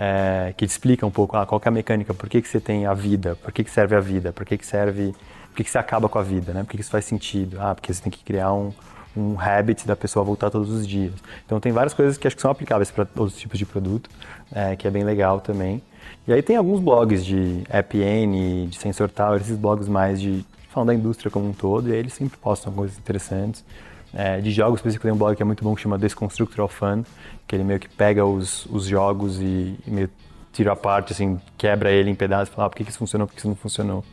[0.00, 2.86] é, que explica um pouco ah, qual é a mecânica, por que, que você tem
[2.86, 5.14] a vida, por que, que serve a vida, por que, que serve
[5.50, 6.62] por que, que você acaba com a vida, né?
[6.62, 7.58] Por que, que isso faz sentido?
[7.60, 8.72] Ah, porque você tem que criar um,
[9.16, 11.12] um habit da pessoa voltar todos os dias.
[11.44, 14.08] Então tem várias coisas que acho que são aplicáveis para outros tipos de produto,
[14.52, 15.82] é, que é bem legal também.
[16.26, 20.88] E aí tem alguns blogs de AppN, de Sensor Tower, esses blogs mais de falando
[20.88, 23.64] da indústria como um todo, e aí eles sempre postam coisas interessantes.
[24.12, 26.74] É, de jogos específicos tem um blog que é muito bom que chama Desconstructor of
[26.74, 27.04] Fun,
[27.46, 30.10] que ele meio que pega os, os jogos e, e meio
[30.52, 32.98] tira a parte, assim, quebra ele em pedaços e fala ah, por que, que isso
[32.98, 34.04] funcionou, por que isso não funcionou.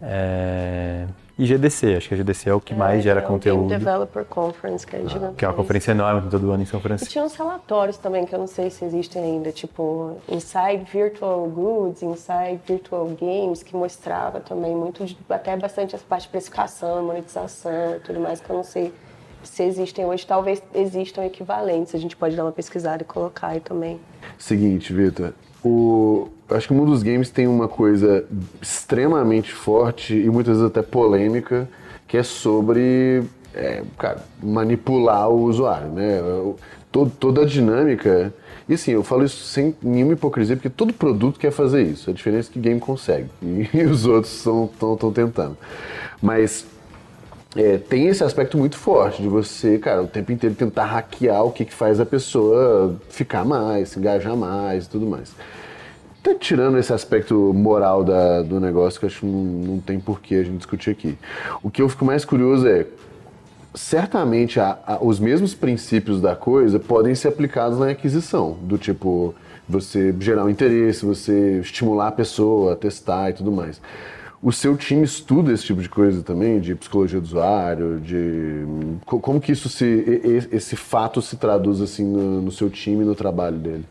[0.00, 1.06] É...
[1.38, 3.68] E GDC, acho que a GDC é o que é, mais gera é conteúdo.
[3.68, 5.34] Game Developer Conference, que é gigantesca.
[5.36, 7.08] Que é uma conferência enorme todo ano em São Francisco.
[7.08, 11.46] E tinha uns relatórios também, que eu não sei se existem ainda, tipo Inside Virtual
[11.46, 17.94] Goods, Inside Virtual Games, que mostrava também muito, até bastante essa parte de precificação, monetização
[17.96, 18.92] e tudo mais, que eu não sei
[19.44, 20.26] se existem hoje.
[20.26, 24.00] Talvez existam equivalentes, a gente pode dar uma pesquisada e colocar aí também.
[24.36, 25.32] Seguinte, Vitor,
[25.64, 28.24] o, acho que o mundo dos games tem uma coisa
[28.60, 31.68] extremamente forte e muitas vezes até polêmica,
[32.06, 33.22] que é sobre
[33.54, 36.20] é, cara, manipular o usuário, né?
[36.90, 38.32] Todo, toda a dinâmica.
[38.68, 42.10] E assim, eu falo isso sem nenhuma hipocrisia, porque todo produto quer fazer isso.
[42.10, 45.56] A diferença é que game consegue e, os outros estão tentando.
[46.20, 46.66] Mas
[47.56, 51.50] é, tem esse aspecto muito forte de você, cara, o tempo inteiro tentar hackear o
[51.50, 55.34] que, que faz a pessoa ficar mais, se engajar mais e tudo mais.
[56.28, 60.34] Até tirando esse aspecto moral da, do negócio, que acho que não, não tem porquê
[60.34, 61.16] a gente discutir aqui.
[61.62, 62.86] O que eu fico mais curioso é,
[63.74, 69.34] certamente a, a, os mesmos princípios da coisa podem ser aplicados na aquisição, do tipo
[69.66, 73.80] você gerar um interesse, você estimular a pessoa testar e tudo mais.
[74.42, 78.64] O seu time estuda esse tipo de coisa também, de psicologia do usuário, de
[79.06, 80.22] como que isso se
[80.52, 83.84] esse fato se traduz assim no, no seu time, no trabalho dele?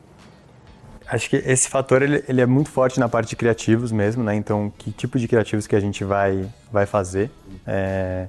[1.10, 4.36] Acho que esse fator ele, ele, é muito forte na parte de criativos mesmo, né?
[4.36, 7.32] Então, que tipo de criativos que a gente vai, vai fazer.
[7.66, 8.28] É,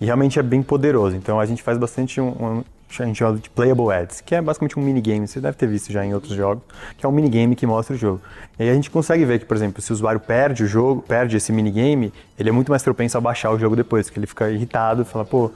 [0.00, 1.14] e realmente é bem poderoso.
[1.16, 2.64] Então, a gente faz bastante um,
[2.98, 5.92] a gente chama de Playable Ads, que é basicamente um minigame, você deve ter visto
[5.92, 6.62] já em outros jogos,
[6.96, 8.20] que é um minigame que mostra o jogo.
[8.58, 11.02] E aí a gente consegue ver que, por exemplo, se o usuário perde o jogo,
[11.02, 14.26] perde esse minigame, ele é muito mais propenso a baixar o jogo depois, porque ele
[14.26, 15.50] fica irritado, fala, pô,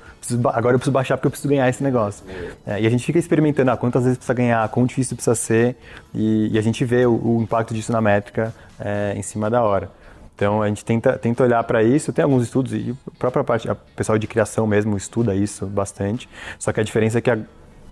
[0.52, 2.24] agora eu preciso baixar porque eu preciso ganhar esse negócio.
[2.66, 5.76] É, e a gente fica experimentando ah, quantas vezes precisa ganhar, quão difícil precisa ser,
[6.14, 9.62] e, e a gente vê o, o impacto disso na métrica é, em cima da
[9.62, 9.99] hora.
[10.40, 13.70] Então a gente tenta, tenta olhar para isso, tem alguns estudos, e a própria parte,
[13.70, 16.26] o pessoal de criação mesmo estuda isso bastante,
[16.58, 17.38] só que a diferença é que a,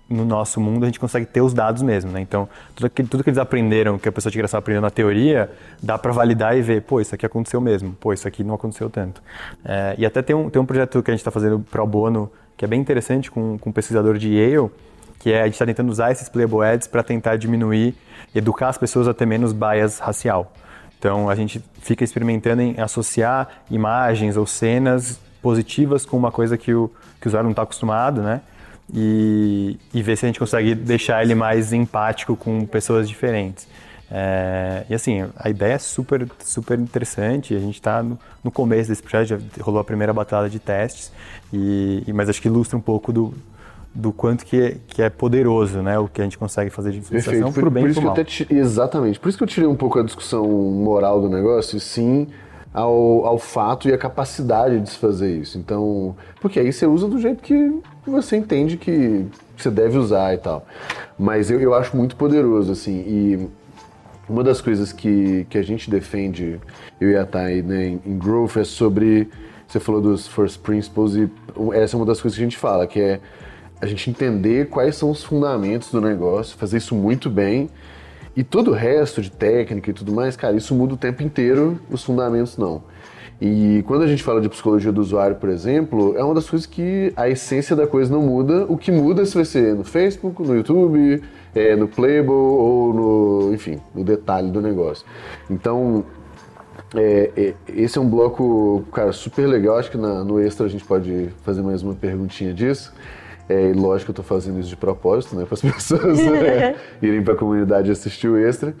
[0.09, 2.19] no nosso mundo a gente consegue ter os dados mesmo, né?
[2.21, 5.51] Então, tudo que, tudo que eles aprenderam, que a pessoa de criação aprendeu na teoria,
[5.79, 8.89] dá para validar e ver, pô, isso aqui aconteceu mesmo, pô, isso aqui não aconteceu
[8.89, 9.21] tanto.
[9.63, 12.31] É, e até tem um, tem um projeto que a gente está fazendo pro bono,
[12.57, 14.71] que é bem interessante, com, com um pesquisador de Yale,
[15.19, 17.93] que é a gente está tentando usar esses playable ads para tentar diminuir,
[18.33, 20.51] educar as pessoas a ter menos bias racial.
[20.99, 26.73] Então a gente fica experimentando em associar imagens ou cenas positivas com uma coisa que
[26.73, 28.41] o, que o usuário não está acostumado, né?
[28.93, 33.67] E, e ver se a gente consegue deixar ele mais empático com pessoas diferentes.
[34.11, 37.55] É, e assim, a ideia é super, super interessante.
[37.55, 41.11] A gente está no, no, começo desse projeto, já rolou a primeira batalha de testes,
[41.53, 43.33] e, mas acho que ilustra um pouco do,
[43.93, 45.97] do quanto que é, que é poderoso, né?
[45.97, 48.13] O que a gente consegue fazer de influenciação por, bem por isso mal.
[48.13, 49.19] Que eu exatamente.
[49.19, 52.27] Por isso que eu tirei um pouco a discussão moral do negócio, sim,
[52.73, 55.57] ao, ao fato e a capacidade de se fazer isso.
[55.57, 59.25] Então, porque aí você usa do jeito que você entende que
[59.57, 60.65] você deve usar e tal.
[61.17, 63.49] Mas eu, eu acho muito poderoso, assim, e
[64.29, 66.59] uma das coisas que, que a gente defende,
[67.01, 69.27] eu e a Thay, né, em, em Growth, é sobre,
[69.67, 71.29] você falou dos First Principles, e
[71.73, 73.19] essa é uma das coisas que a gente fala, que é
[73.81, 77.69] a gente entender quais são os fundamentos do negócio, fazer isso muito bem.
[78.35, 81.79] E todo o resto de técnica e tudo mais, cara, isso muda o tempo inteiro,
[81.89, 82.83] os fundamentos não.
[83.41, 86.65] E quando a gente fala de psicologia do usuário, por exemplo, é uma das coisas
[86.65, 88.65] que a essência da coisa não muda.
[88.67, 91.23] O que muda se vai ser no Facebook, no YouTube,
[91.55, 95.05] é, no Playboy ou no, enfim, no detalhe do negócio.
[95.49, 96.03] Então,
[96.93, 99.77] é, é, esse é um bloco, cara, super legal.
[99.77, 102.93] Acho que na, no extra a gente pode fazer mais uma perguntinha disso.
[103.49, 105.43] É, lógico que eu estou fazendo isso de propósito, né?
[105.43, 108.75] Para as pessoas né, irem para a comunidade assistir o extra.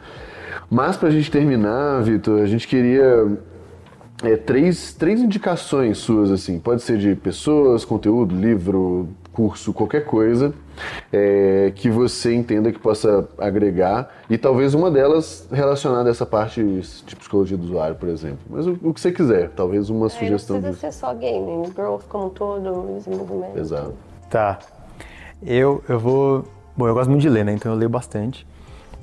[0.69, 3.27] Mas para a gente terminar, Vitor, a gente queria
[4.23, 6.59] é, três, três indicações suas, assim.
[6.59, 10.53] Pode ser de pessoas, conteúdo, livro, curso, qualquer coisa
[11.11, 16.61] é, que você entenda que possa agregar e talvez uma delas relacionada a essa parte
[16.61, 18.39] de psicologia do usuário, por exemplo.
[18.49, 20.57] Mas o, o que você quiser, talvez uma é, sugestão.
[20.57, 23.57] Não precisa ser só gaming, growth como um todo, desenvolvimento.
[23.57, 23.93] Exato.
[24.29, 24.59] Tá.
[25.41, 26.45] Eu, eu vou...
[26.75, 27.53] Bom, eu gosto muito de ler, né?
[27.53, 28.45] Então eu leio bastante.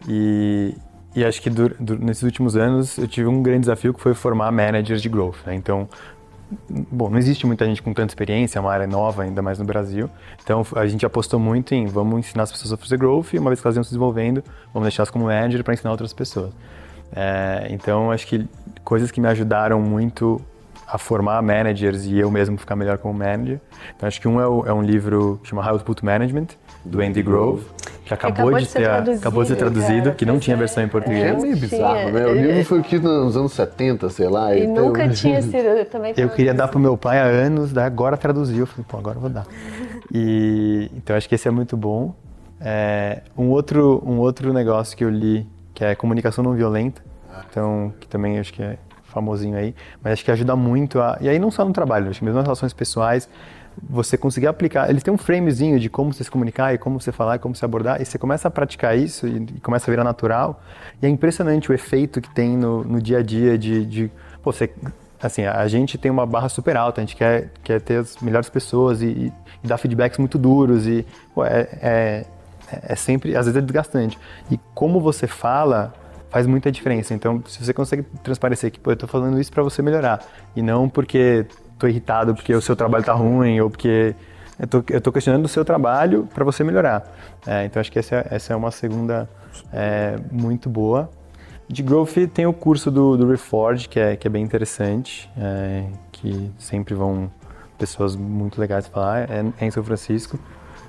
[0.09, 0.75] E,
[1.15, 4.15] e acho que do, do, nesses últimos anos eu tive um grande desafio que foi
[4.15, 5.37] formar managers de growth.
[5.45, 5.55] Né?
[5.55, 5.89] Então,
[6.91, 9.65] bom, não existe muita gente com tanta experiência, é uma área nova, ainda mais no
[9.65, 10.09] Brasil.
[10.43, 13.51] Então a gente apostou muito em vamos ensinar as pessoas a fazer growth e uma
[13.51, 16.53] vez que elas iam se desenvolvendo, vamos deixá-las como manager para ensinar outras pessoas.
[17.15, 18.49] É, então acho que
[18.85, 20.41] coisas que me ajudaram muito
[20.87, 23.61] a formar managers e eu mesmo ficar melhor como manager.
[23.97, 26.49] Então acho que um é, o, é um livro que chama How to Put Management,
[26.85, 27.65] do Andy Grove
[28.07, 30.85] que acabou, acabou de, ter, acabou de ser traduzido, cara, que não tinha é, versão
[30.85, 31.25] em português.
[31.25, 32.25] É meio bizarro, né?
[32.25, 34.55] O livro foi aqui nos anos 70, sei lá.
[34.55, 36.15] E, e nunca tinha sido eu também.
[36.17, 38.61] Eu queria dar pro meu pai há anos, daí agora traduziu.
[38.61, 39.45] Eu falei, pô, agora eu vou dar.
[40.15, 42.15] E, então acho que esse é muito bom.
[42.61, 47.03] É, um, outro, um outro negócio que eu li, que é comunicação não violenta,
[47.51, 48.79] então, que também acho que é
[49.17, 51.17] famosinho aí, mas acho que ajuda muito a.
[51.21, 53.29] E aí não só no trabalho, acho que mesmo nas relações pessoais,
[53.83, 54.91] você conseguir aplicar.
[54.91, 57.55] Ele tem um framezinho de como você se comunicar e como você falar e como
[57.55, 60.63] você abordar, e você começa a praticar isso e, e começa a virar natural.
[61.03, 63.85] E é impressionante o efeito que tem no, no dia a dia de.
[63.87, 64.11] de
[64.43, 64.71] pô, você,
[65.21, 68.51] assim, a gente tem uma barra super alta, a gente quer, quer ter as melhores
[68.51, 69.33] pessoas e, e,
[69.65, 72.27] e dar feedbacks muito duros e pô, é, é,
[72.71, 74.19] é sempre, às vezes é desgastante.
[74.51, 75.95] E como você fala
[76.37, 77.15] faz muita diferença.
[77.15, 80.23] Então, se você consegue transparecer que, pô, eu estou falando isso para você melhorar
[80.55, 81.47] e não porque
[81.79, 84.15] tô irritado porque o seu trabalho tá ruim ou porque
[84.59, 87.11] eu tô, eu tô questionando o seu trabalho para você melhorar.
[87.47, 89.27] É, então acho que essa, essa é uma segunda
[89.73, 91.09] é, muito boa.
[91.67, 95.85] De Growth tem o curso do, do Reforge, que é, que é bem interessante, é,
[96.13, 97.31] que sempre vão
[97.79, 100.39] pessoas muito legais falar, é, é em São Francisco.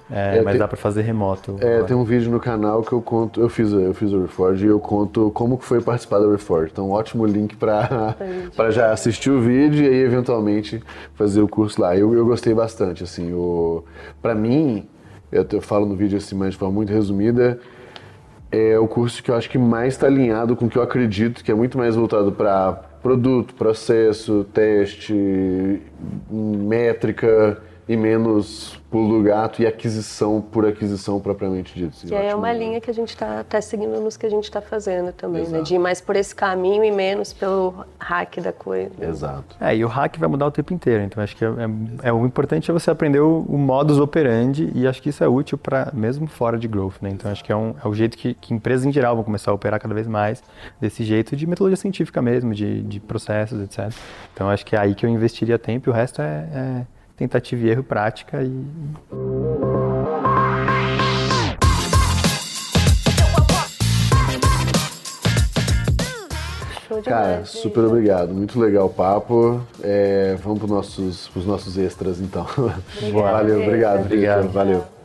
[0.09, 1.57] É, é, mas tem, dá para fazer remoto.
[1.59, 4.65] É, tem um vídeo no canal que eu conto, eu fiz, eu fiz o Reforge
[4.65, 6.71] e eu conto como que foi participar do Reforge.
[6.71, 8.15] Então, um ótimo link para
[8.55, 10.81] para já assistir o vídeo e aí eventualmente
[11.13, 11.95] fazer o curso lá.
[11.95, 13.83] Eu, eu gostei bastante, assim, o
[14.21, 14.87] para mim,
[15.31, 17.59] eu, eu falo no vídeo assim, mas de forma muito resumida,
[18.49, 21.43] é o curso que eu acho que mais está alinhado com o que eu acredito,
[21.43, 25.81] que é muito mais voltado para produto, processo, teste,
[26.31, 32.07] métrica e menos pulo do gato e aquisição por aquisição propriamente dito.
[32.07, 34.61] Que é uma linha que a gente está tá seguindo nos que a gente está
[34.61, 35.61] fazendo também, né?
[35.61, 38.91] De ir mais por esse caminho e menos pelo hack da coisa.
[39.01, 39.57] Exato.
[39.59, 42.13] É, e o hack vai mudar o tempo inteiro, então acho que é, é, é
[42.13, 45.57] o importante é você aprender o, o, modus operandi e acho que isso é útil
[45.57, 47.09] para mesmo fora de growth, né?
[47.09, 49.51] Então acho que é, um, é o jeito que, que empresas em geral vão começar
[49.51, 50.41] a operar cada vez mais
[50.79, 53.93] desse jeito de metodologia científica mesmo, de, de processos, etc.
[54.33, 57.65] Então acho que é aí que eu investiria tempo e o resto é, é tentativa
[57.65, 58.63] e erro, prática e.
[67.03, 68.33] Cara, super obrigado.
[68.33, 69.61] Muito legal o papo.
[69.81, 72.45] É, vamos para os nossos, nossos extras, então.
[73.13, 74.01] Valeu, obrigado.
[74.01, 74.49] Obrigado.
[74.49, 74.96] Valeu.